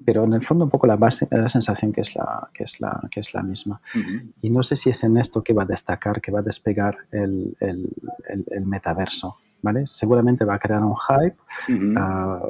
pero 0.05 0.25
en 0.25 0.33
el 0.33 0.43
fondo 0.43 0.65
un 0.65 0.71
poco 0.71 0.87
la 0.87 0.97
base 0.97 1.29
la 1.31 1.49
sensación 1.49 1.93
que 1.93 2.01
es 2.01 2.17
la, 2.17 2.49
que 2.53 2.65
es 2.65 2.81
la, 2.81 3.01
que 3.11 3.21
es 3.21 3.35
la 3.35 3.43
misma. 3.43 3.81
Y 4.43 4.51
no 4.51 4.63
sé 4.63 4.75
si 4.77 4.91
es 4.91 5.05
en 5.05 5.17
esto 5.17 5.43
que 5.43 5.53
va 5.53 5.63
a 5.63 5.67
destacar, 5.67 6.21
que 6.21 6.33
va 6.33 6.41
a 6.41 6.43
despegar 6.43 6.97
el, 7.13 7.57
el, 7.61 7.89
el, 8.27 8.67
metaverso. 8.67 9.37
¿Vale? 9.63 9.87
Seguramente 9.87 10.45
va 10.45 10.55
a 10.55 10.59
crear 10.59 10.83
un 10.83 10.95
hype, 10.97 11.37
ah, 11.97 12.41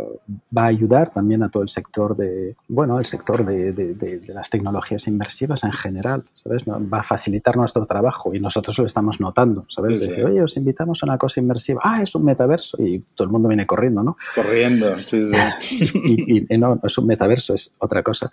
va 0.57 0.63
a 0.63 0.67
ayudar 0.67 1.11
también 1.11 1.43
a 1.43 1.49
todo 1.49 1.63
el 1.63 1.69
sector 1.69 2.17
de, 2.17 2.55
bueno, 2.69 2.99
el 2.99 3.05
sector 3.05 3.45
de, 3.45 3.73
de, 3.73 3.95
de 3.95 4.35
las 4.35 4.49
tecnologías 4.49 5.09
inmersivas 5.09 5.65
en 5.65 5.73
general, 5.73 6.25
¿sabes? 6.35 6.65
Va 6.69 7.01
a 7.01 7.03
facilitar 7.03 7.57
nuestro 7.57 7.87
trabajo 7.87 8.35
y 8.35 8.41
nosotros 8.41 8.79
lo 8.79 8.87
estamos 8.87 9.21
notando, 9.21 9.67
¿sabes? 9.69 10.01
Decir, 10.01 10.25
oye, 10.25 10.43
os 10.43 10.57
invitamos 10.57 11.03
a 11.03 11.07
una 11.07 11.19
cosa 11.19 11.41
inmersiva, 11.41 11.81
ah, 11.83 12.03
es 12.03 12.15
un 12.15 12.25
metaverso 12.25 12.83
y 12.83 13.01
todo 13.15 13.27
el 13.27 13.33
mundo 13.33 13.49
viene 13.49 13.67
corriendo, 13.67 14.03
¿no? 14.03 14.17
Corriendo, 14.35 14.99
sí, 14.99 15.23
sí. 15.25 16.01
y, 16.05 16.55
y, 16.55 16.59
no, 16.59 16.81
es 16.83 16.99
un 16.99 17.07
metaverso, 17.07 17.55
es 17.55 17.75
otra 17.79 18.03
cosa. 18.03 18.31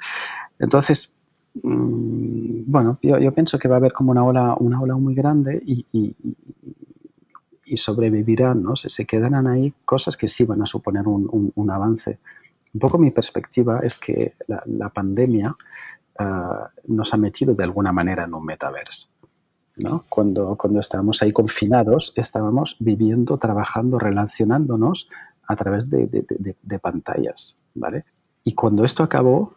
Entonces, 0.59 1.15
mm, 1.63 2.63
bueno, 2.65 2.99
yo, 3.01 3.17
yo, 3.17 3.33
pienso 3.33 3.57
que 3.57 3.67
va 3.67 3.75
a 3.75 3.77
haber 3.77 3.93
como 3.93 4.11
una 4.11 4.23
ola, 4.23 4.55
una 4.59 4.81
ola 4.81 4.95
muy 4.95 5.15
grande 5.15 5.61
y, 5.65 5.85
y, 5.91 6.15
y 7.67 7.77
sobrevivirán, 7.77 8.61
¿no? 8.61 8.75
Se, 8.75 8.89
se, 8.89 9.05
quedarán 9.05 9.47
ahí 9.47 9.73
cosas 9.85 10.17
que 10.17 10.27
sí 10.27 10.45
van 10.45 10.61
a 10.61 10.65
suponer 10.65 11.07
un, 11.07 11.51
un, 11.53 11.71
avance. 11.71 12.19
Un 12.73 12.79
poco 12.79 12.97
mi 12.97 13.11
perspectiva 13.11 13.79
es 13.83 13.97
que 13.97 14.33
la, 14.47 14.63
la 14.65 14.89
pandemia 14.89 15.55
uh, 16.19 16.93
nos 16.93 17.13
ha 17.13 17.17
metido 17.17 17.53
de 17.53 17.63
alguna 17.63 17.91
manera 17.91 18.23
en 18.23 18.33
un 18.33 18.45
metaverso. 18.45 19.09
¿no? 19.77 20.05
Cuando, 20.09 20.55
cuando 20.55 20.79
estábamos 20.79 21.21
ahí 21.21 21.31
confinados, 21.31 22.13
estábamos 22.15 22.77
viviendo, 22.79 23.37
trabajando, 23.37 23.99
relacionándonos 23.99 25.09
a 25.47 25.55
través 25.55 25.89
de, 25.89 26.07
de, 26.07 26.25
de, 26.27 26.55
de 26.61 26.79
pantallas, 26.79 27.59
¿vale? 27.75 28.05
Y 28.43 28.53
cuando 28.53 28.83
esto 28.83 29.03
acabó, 29.03 29.55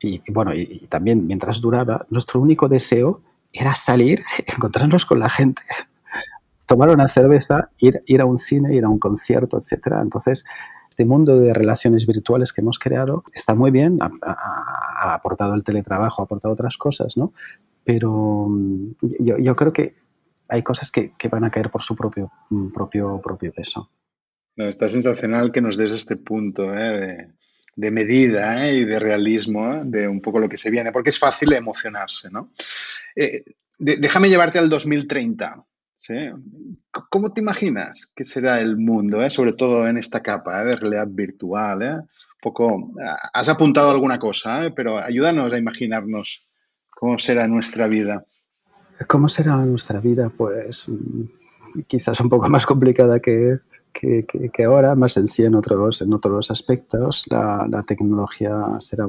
y, 0.00 0.20
bueno, 0.32 0.54
y, 0.54 0.86
también 0.88 1.26
mientras 1.26 1.60
duraba, 1.60 2.06
nuestro 2.10 2.40
único 2.40 2.68
deseo 2.68 3.22
era 3.52 3.74
salir, 3.74 4.20
encontrarnos 4.46 5.06
con 5.06 5.20
la 5.20 5.30
gente, 5.30 5.62
tomar 6.72 6.88
una 6.88 7.06
cerveza, 7.06 7.70
ir, 7.76 8.02
ir 8.06 8.22
a 8.22 8.24
un 8.24 8.38
cine, 8.38 8.74
ir 8.74 8.84
a 8.84 8.88
un 8.88 8.98
concierto, 8.98 9.58
etc. 9.58 9.98
Entonces, 10.00 10.42
este 10.88 11.04
mundo 11.04 11.38
de 11.38 11.52
relaciones 11.52 12.06
virtuales 12.06 12.50
que 12.50 12.62
hemos 12.62 12.78
creado 12.78 13.24
está 13.34 13.54
muy 13.54 13.70
bien, 13.70 13.98
ha, 14.00 15.14
aportado 15.14 15.52
el 15.52 15.62
teletrabajo, 15.62 16.22
ha 16.22 16.24
aportado 16.24 16.54
otras 16.54 16.78
cosas, 16.78 17.18
¿no? 17.18 17.34
Pero 17.84 18.46
mm, 18.48 18.94
yo, 19.20 19.54
creo 19.54 19.72
que 19.74 19.96
hay 20.48 20.62
cosas 20.62 20.90
que, 20.90 21.12
van 21.30 21.44
a 21.44 21.50
caer 21.50 21.70
por 21.70 21.82
su 21.82 21.94
propio, 21.94 22.32
mm, 22.48 22.68
propio, 22.72 23.20
propio 23.20 23.52
peso. 23.52 23.90
No, 24.56 24.66
está 24.66 24.88
sensacional 24.88 25.52
que 25.52 25.60
nos 25.60 25.76
des 25.76 25.92
este 25.92 26.16
punto 26.16 26.74
¿eh? 26.74 27.28
de, 27.76 27.90
medida 27.90 28.66
¿eh? 28.66 28.76
y 28.76 28.84
de 28.86 28.98
realismo 28.98 29.74
¿eh? 29.74 29.82
de 29.84 30.08
un 30.08 30.22
poco 30.22 30.38
lo 30.38 30.48
que 30.48 30.56
se 30.56 30.70
viene, 30.70 30.90
porque 30.90 31.10
es 31.10 31.18
fácil 31.18 31.52
emocionarse, 31.52 32.30
¿no? 32.30 32.50
Déjame 33.78 34.30
llevarte 34.30 34.58
al 34.58 34.70
2030. 34.70 35.66
¿Sí? 36.02 36.18
¿Cómo 37.10 37.32
te 37.32 37.40
imaginas 37.40 38.10
que 38.14 38.24
será 38.24 38.60
el 38.60 38.76
mundo, 38.76 39.28
sobre 39.30 39.52
todo 39.52 39.86
en 39.86 39.98
esta 39.98 40.20
capa 40.20 40.64
de 40.64 40.74
realidad 40.74 41.06
virtual? 41.08 41.82
Un 41.82 42.08
poco, 42.42 42.92
has 43.32 43.48
apuntado 43.48 43.90
alguna 43.90 44.18
cosa, 44.18 44.72
pero 44.74 44.98
ayúdanos 44.98 45.52
a 45.52 45.58
imaginarnos 45.58 46.48
cómo 46.90 47.20
será 47.20 47.46
nuestra 47.46 47.86
vida. 47.86 48.24
¿Cómo 49.06 49.28
será 49.28 49.56
nuestra 49.58 50.00
vida? 50.00 50.28
Pues 50.36 50.88
mm, 50.88 51.82
quizás 51.86 52.20
un 52.20 52.28
poco 52.28 52.48
más 52.48 52.66
complicada 52.66 53.20
que, 53.20 53.58
que, 53.92 54.24
que, 54.24 54.50
que, 54.50 54.64
ahora, 54.64 54.94
más 54.94 55.12
sencilla 55.12 55.48
en 55.48 55.54
otros, 55.54 56.02
en 56.02 56.12
otros 56.12 56.50
aspectos. 56.50 57.26
La, 57.30 57.66
la 57.70 57.82
tecnología 57.82 58.52
será, 58.78 59.06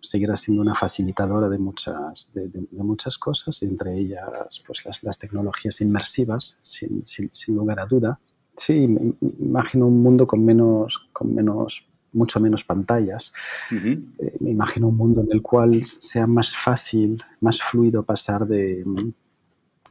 seguirá 0.00 0.36
siendo 0.36 0.62
una 0.62 0.74
facilitadora 0.74 1.48
de 1.48 1.58
muchas, 1.58 2.32
de, 2.34 2.48
de, 2.48 2.66
de 2.70 2.82
muchas 2.82 3.18
cosas, 3.18 3.62
entre 3.62 3.96
ellas 3.98 4.62
pues, 4.66 4.84
las, 4.84 5.02
las 5.02 5.18
tecnologías 5.18 5.80
inmersivas, 5.80 6.58
sin, 6.62 7.06
sin, 7.06 7.30
sin, 7.32 7.56
lugar 7.56 7.80
a 7.80 7.86
duda. 7.86 8.20
Sí, 8.54 8.86
me 8.88 9.14
imagino 9.40 9.86
un 9.86 10.02
mundo 10.02 10.26
con 10.26 10.44
menos, 10.44 11.08
con 11.12 11.34
menos 11.34 11.88
mucho 12.12 12.40
menos 12.40 12.64
pantallas. 12.64 13.32
Uh 13.70 13.74
-huh. 13.74 14.14
eh, 14.18 14.36
me 14.40 14.50
imagino 14.50 14.88
un 14.88 14.96
mundo 14.96 15.20
en 15.20 15.28
el 15.30 15.42
cual 15.42 15.84
sea 15.84 16.26
más 16.26 16.56
fácil, 16.56 17.22
más 17.40 17.60
fluido 17.60 18.02
pasar 18.02 18.46
de, 18.46 18.82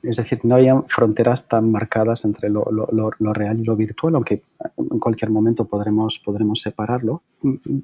es 0.07 0.17
decir, 0.17 0.39
no 0.43 0.55
hay 0.55 0.67
fronteras 0.87 1.47
tan 1.47 1.71
marcadas 1.71 2.25
entre 2.25 2.49
lo, 2.49 2.65
lo, 2.71 3.11
lo, 3.17 3.33
real 3.33 3.59
y 3.59 3.63
lo 3.63 3.75
virtual, 3.75 4.15
aunque 4.15 4.41
en 4.77 4.99
cualquier 4.99 5.31
momento 5.31 5.65
podremos, 5.65 6.19
podremos 6.19 6.61
separarlo. 6.61 7.21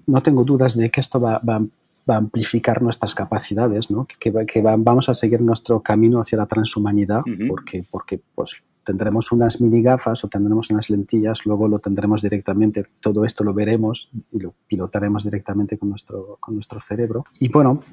No 0.08 0.22
tengo 0.22 0.44
dudas 0.44 0.78
de 0.78 0.90
que 0.90 1.02
esto 1.02 1.20
va, 1.20 1.40
va, 1.40 1.60
va 2.10 2.16
a 2.16 2.18
amplificar 2.18 2.82
nuestras 2.82 3.16
capacidades, 3.16 3.92
¿no? 3.92 4.06
que, 4.20 4.32
que 4.46 4.62
va, 4.62 4.76
vamos 4.78 5.10
a 5.10 5.14
seguir 5.14 5.42
nuestro 5.42 5.82
camino 5.82 6.20
hacia 6.20 6.38
la 6.38 6.46
transhumanidad, 6.46 7.22
uh 7.22 7.30
-huh. 7.30 7.48
porque, 7.48 7.84
porque 7.90 8.20
pues, 8.36 8.64
tendremos 8.84 9.32
unas 9.32 9.62
mini 9.62 9.82
gafas 9.82 10.24
o 10.24 10.28
tendremos 10.28 10.70
unas 10.70 10.90
lentillas, 10.90 11.46
luego 11.46 11.68
lo 11.68 11.80
tendremos 11.80 12.22
directamente, 12.22 12.86
todo 13.00 13.26
esto 13.26 13.44
lo 13.44 13.54
veremos 13.54 14.12
y 14.32 14.40
lo 14.40 14.54
pilotaremos 14.68 15.24
directamente 15.24 15.78
con 15.78 15.90
nuestro, 15.90 16.38
con 16.40 16.56
nuestro 16.56 16.80
cerebro. 16.80 17.24
Y 17.40 17.50
bueno, 17.50 17.84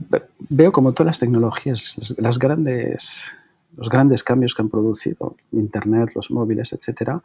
veo 0.48 0.72
como 0.72 0.92
todas 0.92 1.08
las 1.08 1.18
tecnologías, 1.18 2.16
las 2.18 2.38
grandes 2.38 3.34
los 3.78 3.88
grandes 3.88 4.24
cambios 4.24 4.54
que 4.54 4.62
han 4.62 4.68
producido 4.68 5.36
Internet, 5.52 6.10
los 6.14 6.30
móviles, 6.30 6.72
etcétera, 6.72 7.22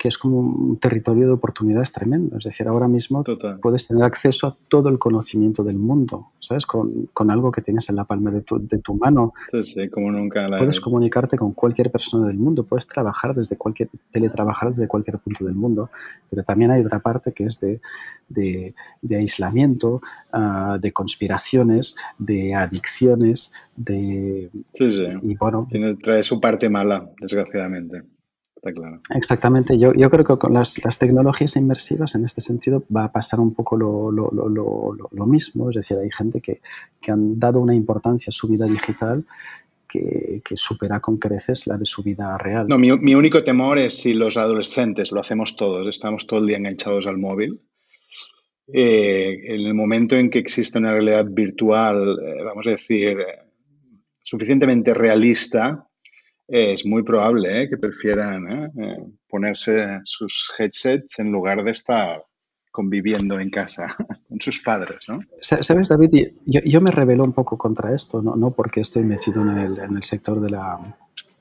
que 0.00 0.08
es 0.08 0.16
como 0.16 0.40
un 0.40 0.78
territorio 0.78 1.26
de 1.26 1.34
oportunidades 1.34 1.92
tremendo. 1.92 2.38
Es 2.38 2.44
decir, 2.44 2.66
ahora 2.66 2.88
mismo 2.88 3.22
puedes 3.60 3.86
tener 3.86 4.02
acceso 4.02 4.46
a 4.46 4.56
todo 4.68 4.88
el 4.88 4.98
conocimiento 4.98 5.62
del 5.62 5.76
mundo, 5.76 6.28
¿sabes? 6.38 6.64
Con, 6.64 7.10
con 7.12 7.30
algo 7.30 7.52
que 7.52 7.60
tienes 7.60 7.90
en 7.90 7.96
la 7.96 8.04
palma 8.04 8.30
de 8.30 8.40
tu, 8.40 8.66
de 8.66 8.78
tu 8.78 8.94
mano. 8.94 9.34
Sí, 9.50 9.62
sí, 9.62 9.88
como 9.90 10.10
nunca. 10.10 10.48
puedes 10.48 10.80
comunicarte 10.80 11.36
con 11.36 11.52
cualquier 11.52 11.90
persona 11.90 12.28
del 12.28 12.38
mundo, 12.38 12.64
puedes 12.64 12.86
trabajar 12.86 13.34
desde 13.34 13.58
cualquier, 13.58 13.90
teletrabajar 14.10 14.68
desde 14.68 14.88
cualquier 14.88 15.18
punto 15.18 15.44
del 15.44 15.54
mundo, 15.54 15.90
pero 16.30 16.44
también 16.44 16.70
hay 16.70 16.80
otra 16.80 17.00
parte 17.00 17.32
que 17.32 17.44
es 17.44 17.60
de, 17.60 17.82
de, 18.30 18.74
de 19.02 19.16
aislamiento, 19.16 20.00
uh, 20.32 20.78
de 20.80 20.92
conspiraciones, 20.92 21.94
de 22.16 22.54
adicciones, 22.54 23.52
de... 23.76 24.48
Sí, 24.72 24.90
sí. 24.90 25.04
Y 25.24 25.36
bueno... 25.36 25.68
Tiene, 25.70 25.96
trae 25.96 26.22
su 26.22 26.40
parte 26.40 26.70
mala, 26.70 27.10
desgraciadamente. 27.20 28.02
Exactamente, 29.14 29.78
yo, 29.78 29.92
yo, 29.94 30.10
creo 30.10 30.24
que 30.24 30.36
con 30.36 30.52
las, 30.52 30.82
las, 30.84 30.98
tecnologías 30.98 31.56
inmersivas 31.56 32.14
en 32.14 32.24
este 32.24 32.40
sentido 32.40 32.84
va 32.94 33.04
a 33.04 33.12
pasar 33.12 33.40
un 33.40 33.54
poco 33.54 33.76
lo, 33.76 34.10
lo, 34.10 34.30
lo, 34.30 35.08
lo 35.10 35.26
mismo, 35.26 35.70
es 35.70 35.76
decir, 35.76 35.96
hay 35.96 36.10
gente 36.10 36.40
que, 36.40 36.60
que, 37.00 37.10
han 37.10 37.38
dado 37.38 37.60
una 37.60 37.74
importancia 37.74 38.30
a 38.30 38.32
su 38.32 38.48
vida 38.48 38.66
digital 38.66 39.24
que, 39.88 40.42
que, 40.44 40.56
supera 40.56 41.00
con 41.00 41.16
creces 41.16 41.66
la 41.66 41.78
de 41.78 41.86
su 41.86 42.02
vida 42.02 42.36
real. 42.36 42.68
No, 42.68 42.78
mi, 42.78 42.96
mi, 42.98 43.14
único 43.14 43.42
temor 43.42 43.78
es 43.78 43.98
si 43.98 44.12
los 44.12 44.36
adolescentes, 44.36 45.10
lo 45.10 45.20
hacemos 45.20 45.56
todos, 45.56 45.88
estamos 45.88 46.26
todo 46.26 46.40
el 46.40 46.46
día 46.46 46.58
enganchados 46.58 47.06
al 47.06 47.16
móvil, 47.16 47.60
eh, 48.72 49.40
en 49.46 49.66
el 49.66 49.74
momento 49.74 50.16
en 50.16 50.30
que 50.30 50.38
existe 50.38 50.78
una 50.78 50.92
realidad 50.92 51.26
virtual, 51.28 52.18
eh, 52.22 52.42
vamos 52.44 52.66
a 52.66 52.70
decir, 52.70 53.18
eh, 53.20 53.38
suficientemente 54.22 54.94
realista, 54.94 55.88
es 56.50 56.84
muy 56.84 57.02
probable 57.04 57.62
¿eh? 57.62 57.68
que 57.68 57.76
prefieran 57.78 58.50
¿eh? 58.50 58.70
Eh, 58.76 59.04
ponerse 59.28 60.00
sus 60.04 60.52
headsets 60.58 61.20
en 61.20 61.30
lugar 61.30 61.62
de 61.62 61.70
estar 61.70 62.24
conviviendo 62.72 63.38
en 63.38 63.50
casa 63.50 63.86
con 64.28 64.40
sus 64.40 64.60
padres, 64.60 65.08
¿no? 65.08 65.20
Sabes, 65.40 65.88
David, 65.88 66.32
yo, 66.44 66.60
yo 66.64 66.80
me 66.80 66.90
rebelo 66.90 67.24
un 67.24 67.32
poco 67.32 67.56
contra 67.56 67.94
esto, 67.94 68.20
no, 68.20 68.34
no 68.34 68.50
porque 68.50 68.80
estoy 68.80 69.04
metido 69.04 69.42
en 69.42 69.58
el, 69.58 69.78
en 69.78 69.96
el 69.96 70.02
sector 70.02 70.40
de 70.40 70.50
la, 70.50 70.96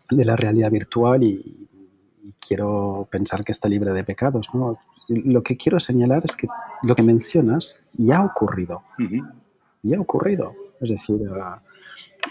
de 0.10 0.26
la, 0.26 0.36
realidad 0.36 0.72
virtual 0.72 1.24
y, 1.24 1.67
y, 2.24 2.34
quiero 2.39 3.08
pensar 3.12 3.43
que 3.43 3.52
está 3.52 3.67
libre 3.67 3.91
de 3.91 4.04
pecados, 4.04 4.50
¿no? 4.54 4.78
Lo 5.08 5.41
que 5.43 5.58
quiero 5.58 5.80
señalar 5.80 6.24
es 6.24 6.36
que 6.36 6.48
lo 6.84 6.95
que 6.95 7.04
mencionas 7.04 7.80
ya 7.93 8.17
ha 8.17 8.26
ocurrido, 8.26 8.84
uh 9.00 9.02
-huh. 9.02 9.34
ya 9.82 9.98
ha 9.98 10.02
ocurrido. 10.02 10.54
Es 10.80 10.89
decir, 10.89 11.22
uh, 11.30 11.60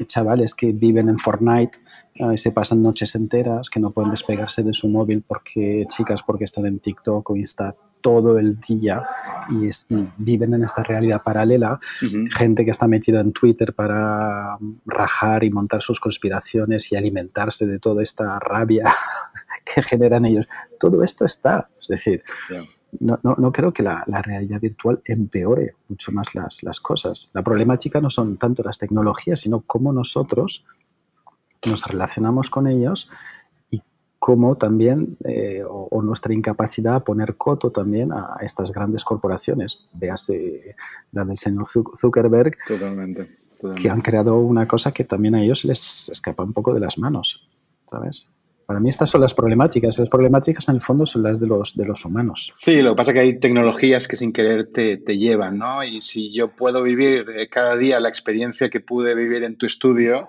chavales 0.07 0.55
que 0.55 0.73
viven 0.73 1.09
en 1.09 1.19
Fortnite 1.19 1.79
uh, 2.21 2.37
se 2.37 2.53
pasan 2.53 2.83
noches 2.83 3.15
enteras, 3.15 3.71
que 3.71 3.81
no 3.81 3.91
pueden 3.91 4.11
despegarse 4.11 4.63
de 4.63 4.73
su 4.73 4.89
móvil 4.89 5.23
porque 5.27 5.87
chicas 5.89 6.23
porque 6.23 6.45
están 6.45 6.67
en 6.67 6.79
TikTok 6.79 7.31
o 7.31 7.37
Insta 7.37 7.75
todo 8.01 8.39
el 8.39 8.61
día 8.61 9.03
y, 9.51 9.67
es, 9.67 9.87
y 9.91 10.09
viven 10.19 10.55
en 10.55 10.63
esta 10.63 10.83
realidad 10.83 11.23
paralela. 11.23 11.81
Uh 12.01 12.05
-huh. 12.05 12.31
Gente 12.33 12.65
que 12.65 12.71
está 12.71 12.87
metida 12.87 13.21
en 13.21 13.33
Twitter 13.33 13.75
para 13.75 14.57
rajar 14.87 15.43
y 15.43 15.51
montar 15.51 15.83
sus 15.83 15.99
conspiraciones 15.99 16.93
y 16.93 16.97
alimentarse 16.97 17.67
de 17.67 17.79
toda 17.81 18.03
esta 18.03 18.39
rabia 18.39 18.85
que 19.65 19.83
generan 19.83 20.25
ellos. 20.27 20.47
Todo 20.79 21.03
esto 21.03 21.25
está, 21.25 21.69
es 21.81 21.89
decir, 21.89 22.23
yeah 22.49 22.63
no, 23.01 23.19
no, 23.23 23.35
no, 23.39 23.53
creo 23.53 23.73
que 23.73 23.83
la, 23.83 24.03
la, 24.07 24.23
realidad 24.23 24.61
virtual 24.61 25.01
empeore 25.05 25.75
mucho 25.89 26.11
más 26.13 26.35
las, 26.35 26.63
las, 26.63 26.81
cosas. 26.81 27.31
La 27.35 27.43
problemática 27.43 28.01
no 28.01 28.11
son 28.11 28.39
tanto 28.39 28.63
las 28.63 28.79
tecnologías, 28.79 29.41
sino 29.41 29.61
cómo 29.61 29.93
nosotros 29.93 30.65
nos 31.67 31.87
relacionamos 31.87 32.51
con 32.51 32.67
ellos 32.67 33.11
y 33.71 33.83
cómo 34.19 34.57
también, 34.57 35.17
eh, 35.25 35.63
o, 35.69 35.89
o, 35.91 36.03
nuestra 36.03 36.33
incapacidad 36.33 36.95
a 36.95 37.05
poner 37.05 37.37
coto 37.37 37.71
también 37.71 38.13
a, 38.13 38.39
estas 38.41 38.73
grandes 38.73 39.05
corporaciones. 39.05 39.87
Véase 39.93 40.75
la 41.13 41.25
del 41.25 41.37
señor 41.37 41.67
Zuckerberg, 41.67 42.57
totalmente, 42.67 43.39
totalmente. 43.57 43.83
que 43.83 43.91
han 43.91 44.01
creado 44.01 44.39
una 44.39 44.67
cosa 44.67 44.93
que 44.93 45.05
también 45.05 45.35
a 45.35 45.43
ellos 45.43 45.65
les 45.65 46.09
escapa 46.09 46.43
un 46.43 46.55
poco 46.55 46.73
de 46.73 46.81
las 46.81 46.97
manos, 46.97 47.47
¿sabes? 47.87 48.31
Para 48.69 48.81
mí 48.81 48.91
estas 48.91 49.09
son 49.09 49.23
las 49.23 49.33
problemáticas. 49.33 49.99
Las 49.99 50.11
problemáticas 50.11 50.69
en 50.69 50.75
el 50.75 50.83
fondo 50.83 51.07
son 51.07 51.23
las 51.23 51.41
de 51.41 51.47
los, 51.47 51.75
de 51.75 51.87
los 51.87 52.05
humanos. 52.05 52.53
Sí, 52.55 52.83
lo 52.83 52.91
que 52.91 52.97
pasa 52.97 53.13
es 53.13 53.15
que 53.15 53.21
hay 53.21 53.41
tecnologías 53.41 54.07
que 54.07 54.15
sin 54.15 54.31
querer 54.31 54.69
te, 54.69 54.99
te 54.99 55.17
llevan, 55.17 55.57
¿no? 55.57 55.83
Y 55.83 56.03
si 56.03 56.35
yo 56.35 56.49
puedo 56.49 56.83
vivir 56.83 57.25
eh, 57.35 57.49
cada 57.49 57.79
día 57.79 57.99
la 57.99 58.11
experiencia 58.11 58.69
que 58.69 58.81
pude 58.81 59.15
vivir 59.15 59.43
en 59.45 59.57
tu 59.57 59.65
estudio, 59.65 60.29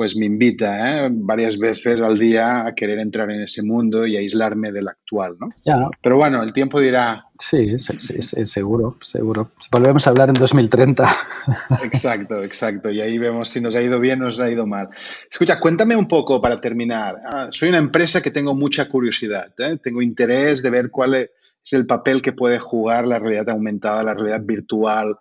pues 0.00 0.16
me 0.16 0.24
invita 0.24 1.04
¿eh? 1.04 1.10
varias 1.12 1.58
veces 1.58 2.00
al 2.00 2.18
día 2.18 2.66
a 2.66 2.74
querer 2.74 3.00
entrar 3.00 3.30
en 3.30 3.42
ese 3.42 3.62
mundo 3.62 4.06
y 4.06 4.16
aislarme 4.16 4.72
del 4.72 4.88
actual, 4.88 5.36
¿no? 5.38 5.50
Ya. 5.62 5.90
Pero 6.00 6.16
bueno, 6.16 6.42
el 6.42 6.54
tiempo 6.54 6.80
dirá... 6.80 7.26
Sí, 7.38 7.78
sí, 7.78 7.98
sí, 7.98 8.22
sí, 8.22 8.46
seguro, 8.46 8.96
seguro. 9.02 9.50
Volvemos 9.70 10.06
a 10.06 10.10
hablar 10.10 10.30
en 10.30 10.36
2030. 10.36 11.04
Exacto, 11.84 12.42
exacto. 12.42 12.90
Y 12.90 13.02
ahí 13.02 13.18
vemos 13.18 13.50
si 13.50 13.60
nos 13.60 13.76
ha 13.76 13.82
ido 13.82 14.00
bien 14.00 14.22
o 14.22 14.24
nos 14.24 14.40
ha 14.40 14.50
ido 14.50 14.66
mal. 14.66 14.88
Escucha, 15.30 15.60
cuéntame 15.60 15.94
un 15.94 16.08
poco 16.08 16.40
para 16.40 16.56
terminar. 16.56 17.16
Ah, 17.30 17.48
soy 17.50 17.68
una 17.68 17.76
empresa 17.76 18.22
que 18.22 18.30
tengo 18.30 18.54
mucha 18.54 18.88
curiosidad, 18.88 19.52
¿eh? 19.58 19.76
tengo 19.82 20.00
interés 20.00 20.62
de 20.62 20.70
ver 20.70 20.88
cuál 20.90 21.12
es 21.14 21.28
el 21.72 21.84
papel 21.84 22.22
que 22.22 22.32
puede 22.32 22.58
jugar 22.58 23.06
la 23.06 23.18
realidad 23.18 23.50
aumentada, 23.50 24.02
la 24.02 24.14
realidad 24.14 24.40
virtual 24.44 25.18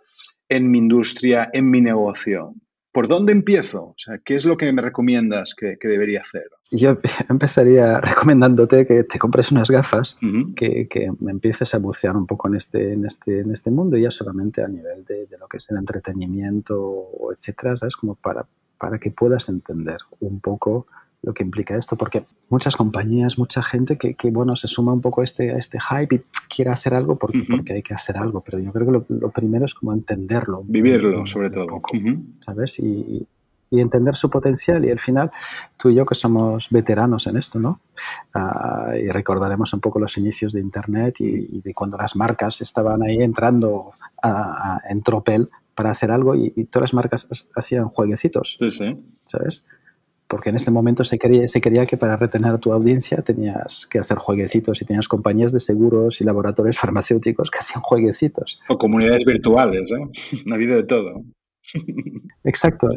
en 0.48 0.72
mi 0.72 0.78
industria, 0.78 1.50
en 1.52 1.70
mi 1.70 1.82
negocio. 1.82 2.54
¿Por 3.00 3.08
dónde 3.08 3.32
empiezo? 3.32 3.82
O 3.82 3.96
sea, 3.96 4.18
¿qué 4.18 4.36
es 4.36 4.44
lo 4.44 4.58
que 4.58 4.70
me 4.74 4.82
recomiendas 4.82 5.56
que, 5.56 5.78
que, 5.80 5.88
debería 5.88 6.20
hacer? 6.20 6.50
Yo 6.70 6.98
empezaría 7.30 8.02
recomendándote 8.02 8.86
que 8.86 9.06
te 9.06 9.18
compres 9.18 9.54
unas 9.54 9.72
gafas, 9.72 10.18
uh 10.22 10.26
-huh. 10.26 10.54
que, 10.54 10.90
que, 10.90 11.10
me 11.22 11.32
empieces 11.32 11.74
a 11.74 11.78
bucear 11.78 12.18
un 12.18 12.28
poco 12.28 12.50
en 12.50 12.56
este, 12.56 12.92
en 12.92 13.06
este, 13.06 13.40
en 13.40 13.52
este 13.52 13.72
mundo, 13.72 13.96
ya 13.96 14.12
solamente 14.12 14.62
a 14.62 14.68
nivel 14.68 15.06
de, 15.06 15.28
de 15.28 15.38
lo 15.38 15.48
que 15.48 15.56
es 15.56 15.72
el 15.72 15.78
entretenimiento, 15.78 17.08
etcétera, 17.34 17.78
¿sabes? 17.78 17.96
Como 17.96 18.16
para, 18.16 18.46
para 18.78 18.98
que 18.98 19.12
puedas 19.12 19.48
entender 19.48 20.00
un 20.20 20.42
poco 20.42 20.88
lo 21.22 21.34
que 21.34 21.44
implica 21.44 21.76
esto, 21.76 21.98
porque 21.98 22.24
muchas 22.50 22.76
compañías, 22.76 23.38
mucha 23.38 23.62
gente 23.62 23.98
que, 23.98 24.14
que, 24.14 24.32
bueno, 24.32 24.56
se 24.56 24.68
suma 24.68 24.94
un 24.94 25.02
poco 25.02 25.22
a 25.22 25.24
este, 25.26 25.52
a 25.52 25.58
este 25.58 25.78
hype 25.80 26.16
y 26.16 26.20
quiere 26.48 26.72
hacer 26.72 26.94
algo 26.94 27.18
porque, 27.18 27.40
uh 27.40 27.42
-huh. 27.42 27.58
porque 27.58 27.74
hay 27.74 27.84
que 27.84 27.94
hacer 27.94 28.18
algo, 28.18 28.42
pero 28.42 28.60
yo 28.60 28.72
creo 28.72 28.86
que 28.86 28.92
lo, 28.94 29.06
lo 29.10 29.30
primero 29.30 29.66
es 29.66 29.74
como 29.74 29.94
entenderlo. 29.94 30.64
Vivirlo, 30.66 31.26
sobre 31.28 31.50
todo. 31.50 31.68
Poco, 31.68 31.98
uh 31.98 32.00
-huh. 32.00 32.24
¿Sabes? 32.40 32.80
Y, 32.80 33.28
y, 33.72 33.80
entender 33.82 34.16
su 34.16 34.30
potencial 34.32 34.84
y 34.84 34.90
al 34.90 35.00
final 35.00 35.30
tú 35.78 35.90
y 35.90 35.96
yo 35.96 36.06
que 36.06 36.16
somos 36.16 36.70
veteranos 36.72 37.28
en 37.28 37.38
esto, 37.38 37.60
¿no? 37.60 37.82
Uh, 38.34 38.96
y 38.96 39.10
recordaremos 39.10 39.74
un 39.74 39.80
poco 39.80 40.00
los 40.00 40.18
inicios 40.18 40.54
de 40.54 40.60
Internet 40.62 41.22
y, 41.22 41.58
y 41.58 41.62
de 41.62 41.74
cuando 41.74 41.96
las 41.96 42.16
marcas 42.16 42.62
estaban 42.62 43.04
ahí 43.04 43.22
entrando 43.22 43.92
a, 44.24 44.82
en 44.90 45.04
tropel 45.04 45.50
para 45.76 45.92
hacer 45.92 46.10
algo 46.12 46.34
y, 46.34 46.52
y, 46.56 46.64
todas 46.66 46.90
las 46.90 46.94
marcas 46.96 47.28
hacían 47.56 47.90
jueguecitos, 47.90 48.58
sí, 48.60 48.72
sí. 48.72 48.98
¿sabes? 49.24 49.66
Porque 50.30 50.52
en 50.52 50.56
este 50.56 50.70
momento 50.70 51.04
se 51.04 51.18
quería, 51.18 51.48
se 51.48 51.60
quería 51.60 51.88
que 51.88 51.98
para 51.98 52.16
retener 52.16 52.54
a 52.54 52.58
tu 52.60 52.72
audiencia 52.72 53.18
tenías 53.24 53.88
que 53.88 53.98
hacer 53.98 54.20
jueguecitos 54.20 54.80
y 54.80 54.86
tenías 54.86 55.08
compañías 55.08 55.52
de 55.52 55.60
seguros 55.60 56.22
y 56.22 56.24
laboratorios 56.24 56.78
farmacéuticos 56.80 57.50
que 57.50 57.58
hacían 57.58 57.82
jueguecitos. 57.82 58.62
O 58.70 58.78
comunidades 58.78 59.26
virtuales, 59.26 59.90
¿eh? 59.92 60.44
ha 60.52 60.54
habido 60.54 60.76
de 60.76 60.84
todo. 60.84 61.24
Exacto. 62.44 62.90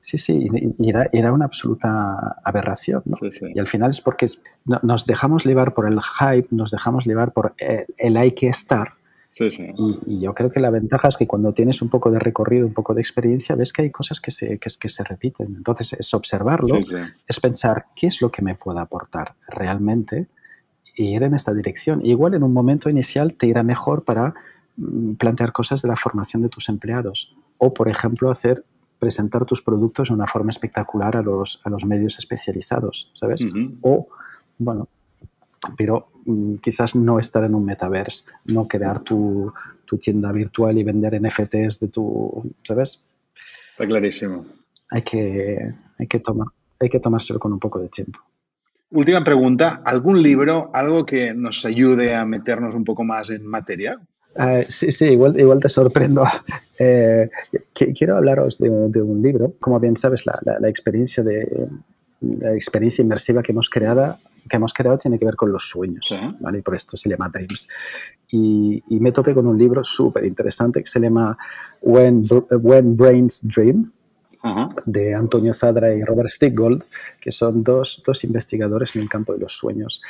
Sí, 0.00 0.18
sí, 0.18 0.46
y 0.78 0.88
era, 0.88 1.08
era 1.12 1.32
una 1.32 1.46
absoluta 1.46 2.36
aberración, 2.44 3.02
¿no? 3.06 3.16
Sí, 3.20 3.32
sí. 3.32 3.46
Y 3.52 3.58
al 3.58 3.66
final 3.66 3.90
es 3.90 4.00
porque 4.00 4.26
nos 4.82 5.06
dejamos 5.06 5.44
llevar 5.44 5.74
por 5.74 5.88
el 5.88 5.98
hype, 6.00 6.48
nos 6.50 6.70
dejamos 6.70 7.06
llevar 7.06 7.32
por 7.32 7.54
el, 7.58 7.86
el 7.96 8.16
hay 8.16 8.32
que 8.32 8.46
estar, 8.46 8.94
Sí, 9.36 9.50
sí. 9.50 9.66
Y, 9.76 10.14
y, 10.14 10.20
yo 10.20 10.32
creo 10.32 10.50
que 10.50 10.60
la 10.60 10.70
ventaja 10.70 11.08
es 11.08 11.18
que 11.18 11.26
cuando 11.26 11.52
tienes 11.52 11.82
un 11.82 11.90
poco 11.90 12.10
de 12.10 12.18
recorrido, 12.18 12.66
un 12.66 12.72
poco 12.72 12.94
de 12.94 13.02
experiencia, 13.02 13.54
ves 13.54 13.70
que 13.70 13.82
hay 13.82 13.90
cosas 13.90 14.18
que 14.18 14.30
se, 14.30 14.58
que, 14.58 14.70
que 14.80 14.88
se 14.88 15.04
repiten. 15.04 15.56
Entonces 15.56 15.92
es 15.92 16.14
observarlo, 16.14 16.82
sí, 16.82 16.94
es 17.28 17.38
pensar 17.38 17.84
qué 17.94 18.06
es 18.06 18.22
lo 18.22 18.30
que 18.30 18.40
me 18.40 18.54
puede 18.54 18.80
aportar 18.80 19.34
realmente 19.46 20.26
y 20.94 21.14
ir 21.14 21.22
en 21.22 21.34
esta 21.34 21.52
dirección. 21.52 22.00
Igual 22.02 22.32
en 22.32 22.44
un 22.44 22.54
momento 22.54 22.88
inicial 22.88 23.34
te 23.34 23.46
irá 23.46 23.62
mejor 23.62 24.04
para 24.04 24.32
mm, 24.78 25.16
plantear 25.16 25.52
cosas 25.52 25.82
de 25.82 25.88
la 25.88 25.96
formación 25.96 26.40
de 26.42 26.48
tus 26.48 26.70
empleados 26.70 27.36
o, 27.58 27.74
por 27.74 27.90
ejemplo, 27.90 28.30
hacer 28.30 28.64
presentar 28.98 29.44
tus 29.44 29.60
productos 29.60 30.08
de 30.08 30.14
una 30.14 30.26
forma 30.26 30.48
espectacular 30.48 31.14
a 31.14 31.20
los, 31.20 31.60
a 31.62 31.68
los 31.68 31.84
medios 31.84 32.18
especializados, 32.18 33.10
¿sabes? 33.12 33.42
Uh 33.42 33.48
-huh. 33.48 33.78
O, 33.82 34.08
bueno, 34.56 34.88
pero 35.76 36.08
quizás 36.60 36.94
no 36.94 37.18
estar 37.18 37.44
en 37.44 37.54
un 37.54 37.64
metaverse, 37.64 38.24
no 38.46 38.66
crear 38.66 39.00
tu, 39.00 39.52
tu, 39.84 39.98
tienda 39.98 40.32
virtual 40.32 40.76
y 40.78 40.84
vender 40.84 41.20
NFTs 41.20 41.80
de 41.80 41.88
tu, 41.88 42.52
¿sabes? 42.62 43.04
Está 43.70 43.86
clarísimo. 43.86 44.46
Hay 44.90 45.02
que, 45.02 45.72
hay 45.98 46.06
que, 46.06 46.18
tomar, 46.20 46.48
hay 46.80 46.88
que 46.88 47.00
tomárselo 47.00 47.38
con 47.38 47.52
un 47.52 47.58
poco 47.58 47.80
de 47.80 47.88
tiempo. 47.88 48.20
Última 48.90 49.22
pregunta, 49.24 49.82
¿algún 49.84 50.22
libro, 50.22 50.70
algo 50.72 51.04
que 51.04 51.34
nos 51.34 51.64
ayude 51.64 52.14
a 52.14 52.24
meternos 52.24 52.74
un 52.74 52.84
poco 52.84 53.04
más 53.04 53.30
en 53.30 53.46
materia? 53.46 54.00
Uh, 54.36 54.62
sí, 54.68 54.92
sí, 54.92 55.06
igual, 55.06 55.38
igual 55.38 55.60
te 55.60 55.68
sorprendo. 55.68 56.24
Eh, 56.78 57.30
quiero 57.72 58.18
hablaros 58.18 58.58
de, 58.58 58.68
de, 58.68 59.00
un 59.00 59.22
libro. 59.22 59.54
Como 59.60 59.80
bien 59.80 59.96
sabes, 59.96 60.26
la, 60.26 60.38
la, 60.42 60.60
la 60.60 60.68
experiencia 60.68 61.22
de, 61.22 61.48
la 62.20 62.54
experiencia 62.54 63.02
inmersiva 63.02 63.42
que 63.42 63.52
hemos 63.52 63.70
creado 63.70 64.18
que 64.48 64.56
hemos 64.56 64.72
creado 64.72 64.98
tiene 64.98 65.18
que 65.18 65.24
ver 65.24 65.36
con 65.36 65.52
los 65.52 65.68
sueños, 65.68 66.14
¿vale? 66.40 66.58
Y 66.58 66.62
por 66.62 66.74
esto 66.74 66.96
se 66.96 67.08
llama 67.08 67.28
Dreams. 67.28 67.68
Y, 68.30 68.82
me 68.88 69.12
topé 69.12 69.34
con 69.34 69.46
un 69.46 69.58
libro 69.58 69.84
súper 69.84 70.24
interesante 70.24 70.80
que 70.80 70.86
se 70.86 71.00
llama 71.00 71.36
When, 71.80 72.22
When 72.50 72.96
Brains 72.96 73.46
Dream, 73.46 73.92
de 74.84 75.14
Antonio 75.14 75.52
Zadra 75.52 75.92
y 75.92 76.04
Robert 76.04 76.28
Stickgold, 76.28 76.84
que 77.20 77.32
son 77.32 77.64
dos, 77.64 78.02
dos, 78.06 78.22
investigadores 78.22 78.94
en 78.94 79.02
el 79.02 79.08
campo 79.08 79.32
de 79.32 79.40
los 79.40 79.52
sueños. 79.52 80.00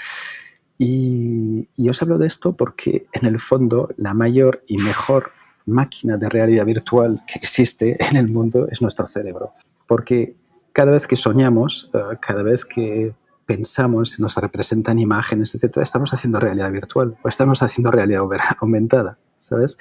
Y, 0.79 1.67
y 1.77 1.89
os 1.89 2.03
hablo 2.03 2.19
de 2.19 2.27
esto 2.27 2.53
porque, 2.55 3.07
en 3.13 3.27
el 3.27 3.39
fondo, 3.39 3.89
la 3.97 4.13
mayor 4.13 4.63
y 4.67 4.77
mejor 4.77 5.33
máquina 5.67 6.17
de 6.17 6.29
realidad 6.29 6.65
virtual 6.65 7.23
que 7.27 7.39
existe 7.39 7.97
en 8.05 8.17
el 8.17 8.29
mundo 8.29 8.69
es 8.71 8.81
nuestro 8.83 9.07
cerebro. 9.07 9.53
Porque 9.87 10.35
cada 10.73 10.93
vez 10.93 11.07
que 11.07 11.17
soñamos, 11.17 11.91
eh, 11.93 12.17
cada 12.21 12.43
vez 12.43 12.65
que 12.65 13.15
pensamos, 13.47 14.19
nos 14.21 14.37
representan 14.37 14.99
imágenes, 14.99 15.55
etc., 15.55 15.79
estamos 15.79 16.13
haciendo 16.13 16.41
realidad 16.41 16.71
virtual 16.71 17.17
o 17.23 17.29
estamos 17.29 17.63
haciendo 17.63 17.91
realidad 17.91 18.23
aumentada, 18.61 19.19
¿sabes? 19.39 19.79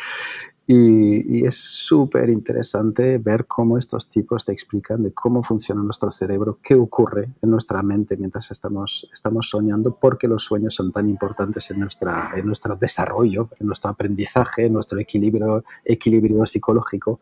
Y, 0.68 1.46
es 1.46 1.56
súper 1.56 2.30
interesante 2.30 3.20
ver 3.20 3.46
cómo 3.46 3.78
estos 3.78 4.10
tipos 4.10 4.46
te 4.46 4.52
explican 4.52 5.04
de 5.04 5.14
cómo 5.14 5.44
funciona 5.44 5.84
nuestro 5.84 6.10
cerebro, 6.10 6.58
qué 6.64 6.74
ocurre 6.74 7.30
en 7.42 7.52
nuestra 7.52 7.84
mente 7.84 8.18
mientras 8.18 8.50
estamos, 8.50 9.08
estamos 9.14 9.48
soñando, 9.50 9.96
porque 10.00 10.28
los 10.28 10.44
sueños 10.44 10.74
son 10.74 10.92
tan 10.92 11.08
importantes 11.08 11.70
en, 11.70 11.82
nuestra, 11.82 12.32
en 12.36 12.48
nuestro 12.48 12.76
desarrollo, 12.76 13.50
en 13.60 13.68
nuestro 13.68 13.92
aprendizaje, 13.92 14.66
en 14.66 14.74
nuestro 14.74 15.00
equilibrio, 15.00 15.64
equilibrio 15.84 16.44
psicológico. 16.48 17.20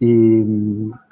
y, 0.00 0.42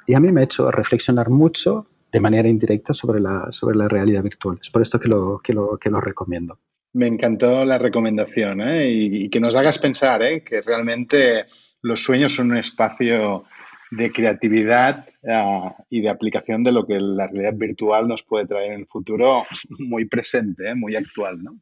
y, 0.05 0.13
a 0.13 0.19
mí 0.19 0.31
me 0.33 0.41
ha 0.41 0.43
hecho 0.43 0.69
reflexionar 0.69 1.29
mucho 1.29 1.87
de 2.13 2.19
manera 2.19 2.47
indirecta 2.47 2.93
sobre 2.93 3.19
la, 3.19 3.51
sobre 3.51 3.75
la 3.75 3.87
realidad 3.87 4.21
virtual. 4.21 4.59
Es 4.61 4.69
por 4.69 4.83
esto 4.83 4.99
que 4.99 5.09
lo, 5.09 5.39
que 5.43 5.51
lo, 5.51 5.77
que 5.79 5.89
lo 5.89 5.99
recomiendo. 5.99 6.59
Me 6.93 7.07
encantó 7.07 7.65
la 7.65 7.79
recomendación 7.79 8.61
¿eh? 8.61 8.87
y, 8.87 9.29
que 9.29 9.39
nos 9.39 9.55
hagas 9.55 9.79
pensar 9.79 10.21
¿eh? 10.21 10.43
que 10.43 10.61
realmente 10.61 11.45
los 11.81 12.03
sueños 12.03 12.35
son 12.35 12.51
un 12.51 12.57
espacio 12.57 13.45
de 13.89 14.11
creatividad 14.11 15.05
ah, 15.27 15.75
y 15.89 16.01
de 16.01 16.09
aplicación 16.09 16.63
de 16.63 16.71
lo 16.71 16.85
que 16.85 16.99
la 16.99 17.27
realidad 17.27 17.55
virtual 17.55 18.07
nos 18.07 18.21
puede 18.21 18.45
traer 18.45 18.73
en 18.73 18.81
el 18.81 18.87
futuro 18.87 19.43
muy 19.79 20.05
presente, 20.05 20.69
¿eh? 20.69 20.75
muy 20.75 20.95
actual. 20.95 21.43
¿no? 21.43 21.57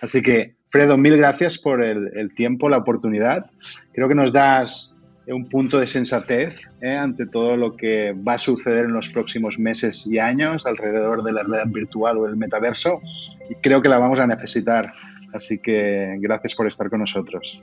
Así 0.00 0.20
que, 0.20 0.56
Fredo, 0.66 0.98
mil 0.98 1.16
gracias 1.16 1.58
por 1.58 1.80
el, 1.84 2.10
el, 2.16 2.34
tiempo, 2.34 2.68
la 2.68 2.78
oportunidad. 2.78 3.48
Creo 3.92 4.08
que 4.08 4.16
nos 4.16 4.32
das 4.32 4.96
un 5.28 5.48
punto 5.48 5.78
de 5.78 5.86
sensatez 5.86 6.62
ante 6.82 7.26
todo 7.26 7.56
lo 7.56 7.76
que 7.76 8.12
va 8.26 8.34
a 8.34 8.38
suceder 8.38 8.86
en 8.86 8.92
los 8.92 9.08
próximos 9.08 9.58
meses 9.58 10.06
y 10.06 10.18
años 10.18 10.66
alrededor 10.66 11.22
de 11.22 11.32
la 11.32 11.42
realidad 11.42 11.68
virtual 11.68 12.18
o 12.18 12.26
el 12.26 12.36
metaverso 12.36 13.00
y 13.48 13.54
creo 13.56 13.82
que 13.82 13.88
la 13.88 13.98
vamos 13.98 14.18
a 14.20 14.26
necesitar. 14.26 14.92
Así 15.32 15.58
que 15.58 16.16
gracias 16.20 16.54
por 16.54 16.66
estar 16.66 16.90
con 16.90 17.00
nosotros. 17.00 17.60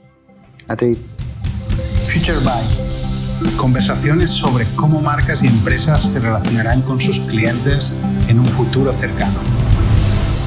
A 0.68 0.76
ti. 0.76 0.96
Future 2.06 2.38
Bytes. 2.38 3.06
Conversaciones 3.56 4.30
sobre 4.30 4.64
cómo 4.76 5.00
marcas 5.00 5.42
y 5.42 5.46
empresas 5.46 6.02
se 6.12 6.18
relacionarán 6.18 6.82
con 6.82 7.00
sus 7.00 7.20
clientes 7.20 7.92
en 8.28 8.38
un 8.38 8.46
futuro 8.46 8.92
cercano. 8.92 9.38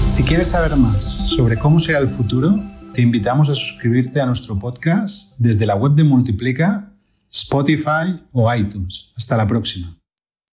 Si 0.07 0.23
quieres 0.23 0.49
saber 0.49 0.75
más 0.75 1.03
sobre 1.35 1.57
cómo 1.57 1.79
será 1.79 1.99
el 1.99 2.07
futuro, 2.07 2.59
te 2.93 3.01
invitamos 3.01 3.49
a 3.49 3.55
suscribirte 3.55 4.21
a 4.21 4.27
nuestro 4.27 4.59
podcast 4.59 5.33
desde 5.39 5.65
la 5.65 5.75
web 5.75 5.93
de 5.93 6.03
Multiplica, 6.03 6.92
Spotify 7.33 8.23
o 8.31 8.53
iTunes. 8.53 9.11
Hasta 9.17 9.35
la 9.35 9.47
próxima. 9.47 10.02